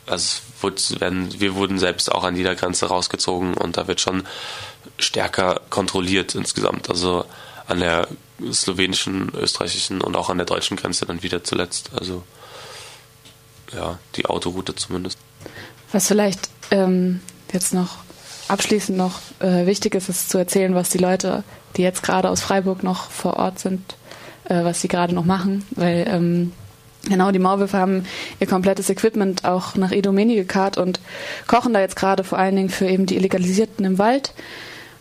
also 0.07 0.41
werden, 1.01 1.41
wir 1.41 1.55
wurden 1.55 1.79
selbst 1.79 2.11
auch 2.13 2.25
an 2.25 2.37
jeder 2.37 2.55
Grenze 2.55 2.87
rausgezogen 2.87 3.55
und 3.55 3.77
da 3.77 3.89
wird 3.89 4.01
schon 4.01 4.25
stärker 4.99 5.61
kontrolliert 5.71 6.35
insgesamt. 6.35 6.89
Also 6.89 7.25
an 7.67 7.81
der 7.81 8.09
slowenischen, 8.53 9.33
österreichischen 9.35 10.01
und 10.01 10.17
auch 10.17 10.31
an 10.31 10.39
der 10.39 10.47
deutschen 10.47 10.77
Grenze 10.77 11.07
dann 11.07 11.23
wieder 11.23 11.45
zuletzt. 11.45 11.91
Also 11.99 12.23
ja, 13.75 13.99
die 14.17 14.27
Autoroute 14.27 14.75
zumindest. 14.75 15.19
Was 15.93 16.09
vielleicht 16.09 16.51
ähm, 16.71 17.21
jetzt 17.53 17.75
noch 17.75 17.99
abschließend 18.49 18.99
noch 18.99 19.21
äh, 19.41 19.67
wichtig 19.67 19.95
ist, 19.95 20.09
ist 20.09 20.31
zu 20.31 20.39
erzählen, 20.39 20.75
was 20.75 20.91
die 20.91 20.99
Leute, 20.99 21.45
die 21.77 21.83
jetzt 21.83 22.03
gerade 22.03 22.29
aus 22.29 22.41
Freiburg 22.41 22.83
noch 22.83 23.11
vor 23.11 23.37
Ort 23.37 23.59
sind, 23.59 23.97
äh, 24.45 24.65
was 24.65 24.81
sie 24.81 24.89
gerade 24.89 25.15
noch 25.15 25.25
machen, 25.25 25.65
weil 25.73 26.05
ähm, 26.09 26.53
Genau, 27.09 27.33
die 27.33 27.41
Maulwürfe 27.41 27.79
haben 27.79 28.05
ihr 28.39 28.47
komplettes 28.47 28.89
Equipment 28.89 29.45
auch 29.45 29.75
nach 29.75 29.91
Edomeni 29.91 30.37
gekarrt 30.37 30.79
und 30.79 31.01
kochen 31.49 31.73
da 31.73 31.81
jetzt 31.81 31.97
gerade 31.97 32.23
vor 32.23 32.39
allen 32.39 32.55
Dingen 32.55 32.71
für 32.71 32.87
eben 32.87 33.07
die 33.07 33.17
Illegalisierten 33.17 33.85
im 33.85 33.99
Wald 33.99 34.35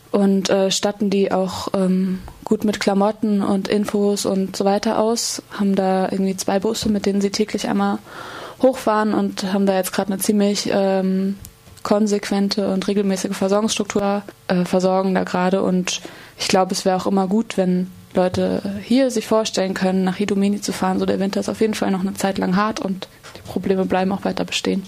und 0.10 0.50
äh, 0.50 0.72
statten 0.72 1.12
die 1.12 1.32
auch 1.32 1.70
ähm, 1.76 2.20
gut 2.44 2.64
mit 2.64 2.80
Klamotten 2.80 3.44
und 3.44 3.68
Infos 3.68 4.26
und 4.26 4.56
so 4.56 4.66
weiter 4.66 5.00
aus. 5.00 5.44
Haben 5.52 5.76
da 5.76 6.10
irgendwie 6.12 6.36
zwei 6.36 6.60
Busse, 6.60 6.90
mit 6.90 7.06
denen 7.06 7.22
sie 7.22 7.30
täglich 7.30 7.68
einmal 7.68 8.00
hochfahren 8.62 9.14
und 9.14 9.54
haben 9.54 9.68
da 9.68 9.76
jetzt 9.76 9.94
gerade 9.94 10.12
eine 10.12 10.22
ziemlich 10.22 10.70
ähm, 10.72 11.38
konsequente 11.84 12.72
und 12.72 12.88
regelmäßige 12.88 13.36
Versorgungsstruktur, 13.36 14.24
äh, 14.48 14.66
versorgen 14.66 15.16
da 15.16 15.24
gerade 15.24 15.62
und 15.62 16.02
ich 16.38 16.48
glaube, 16.48 16.74
es 16.74 16.86
wäre 16.86 16.98
auch 16.98 17.08
immer 17.08 17.28
gut, 17.28 17.58
wenn 17.58 17.92
Leute 18.14 18.62
hier 18.84 19.12
sich 19.12 19.28
vorstellen 19.28 19.74
können, 19.74 20.04
nach 20.04 20.20
Idomeni 20.20 20.62
zu 20.62 20.74
fahren. 20.74 21.00
So 21.00 21.06
der 21.06 21.20
Winter 21.20 21.40
ist 21.40 21.50
auf 21.50 21.62
jeden 21.62 21.74
Fall 21.74 21.92
noch 21.92 22.02
eine 22.02 22.14
Zeit 22.14 22.38
lang 22.38 22.56
hart 22.56 22.80
und 22.80 23.08
die 23.36 23.42
Probleme 23.42 23.86
bleiben 23.86 24.12
auch 24.12 24.26
weiter 24.26 24.46
bestehen. 24.46 24.84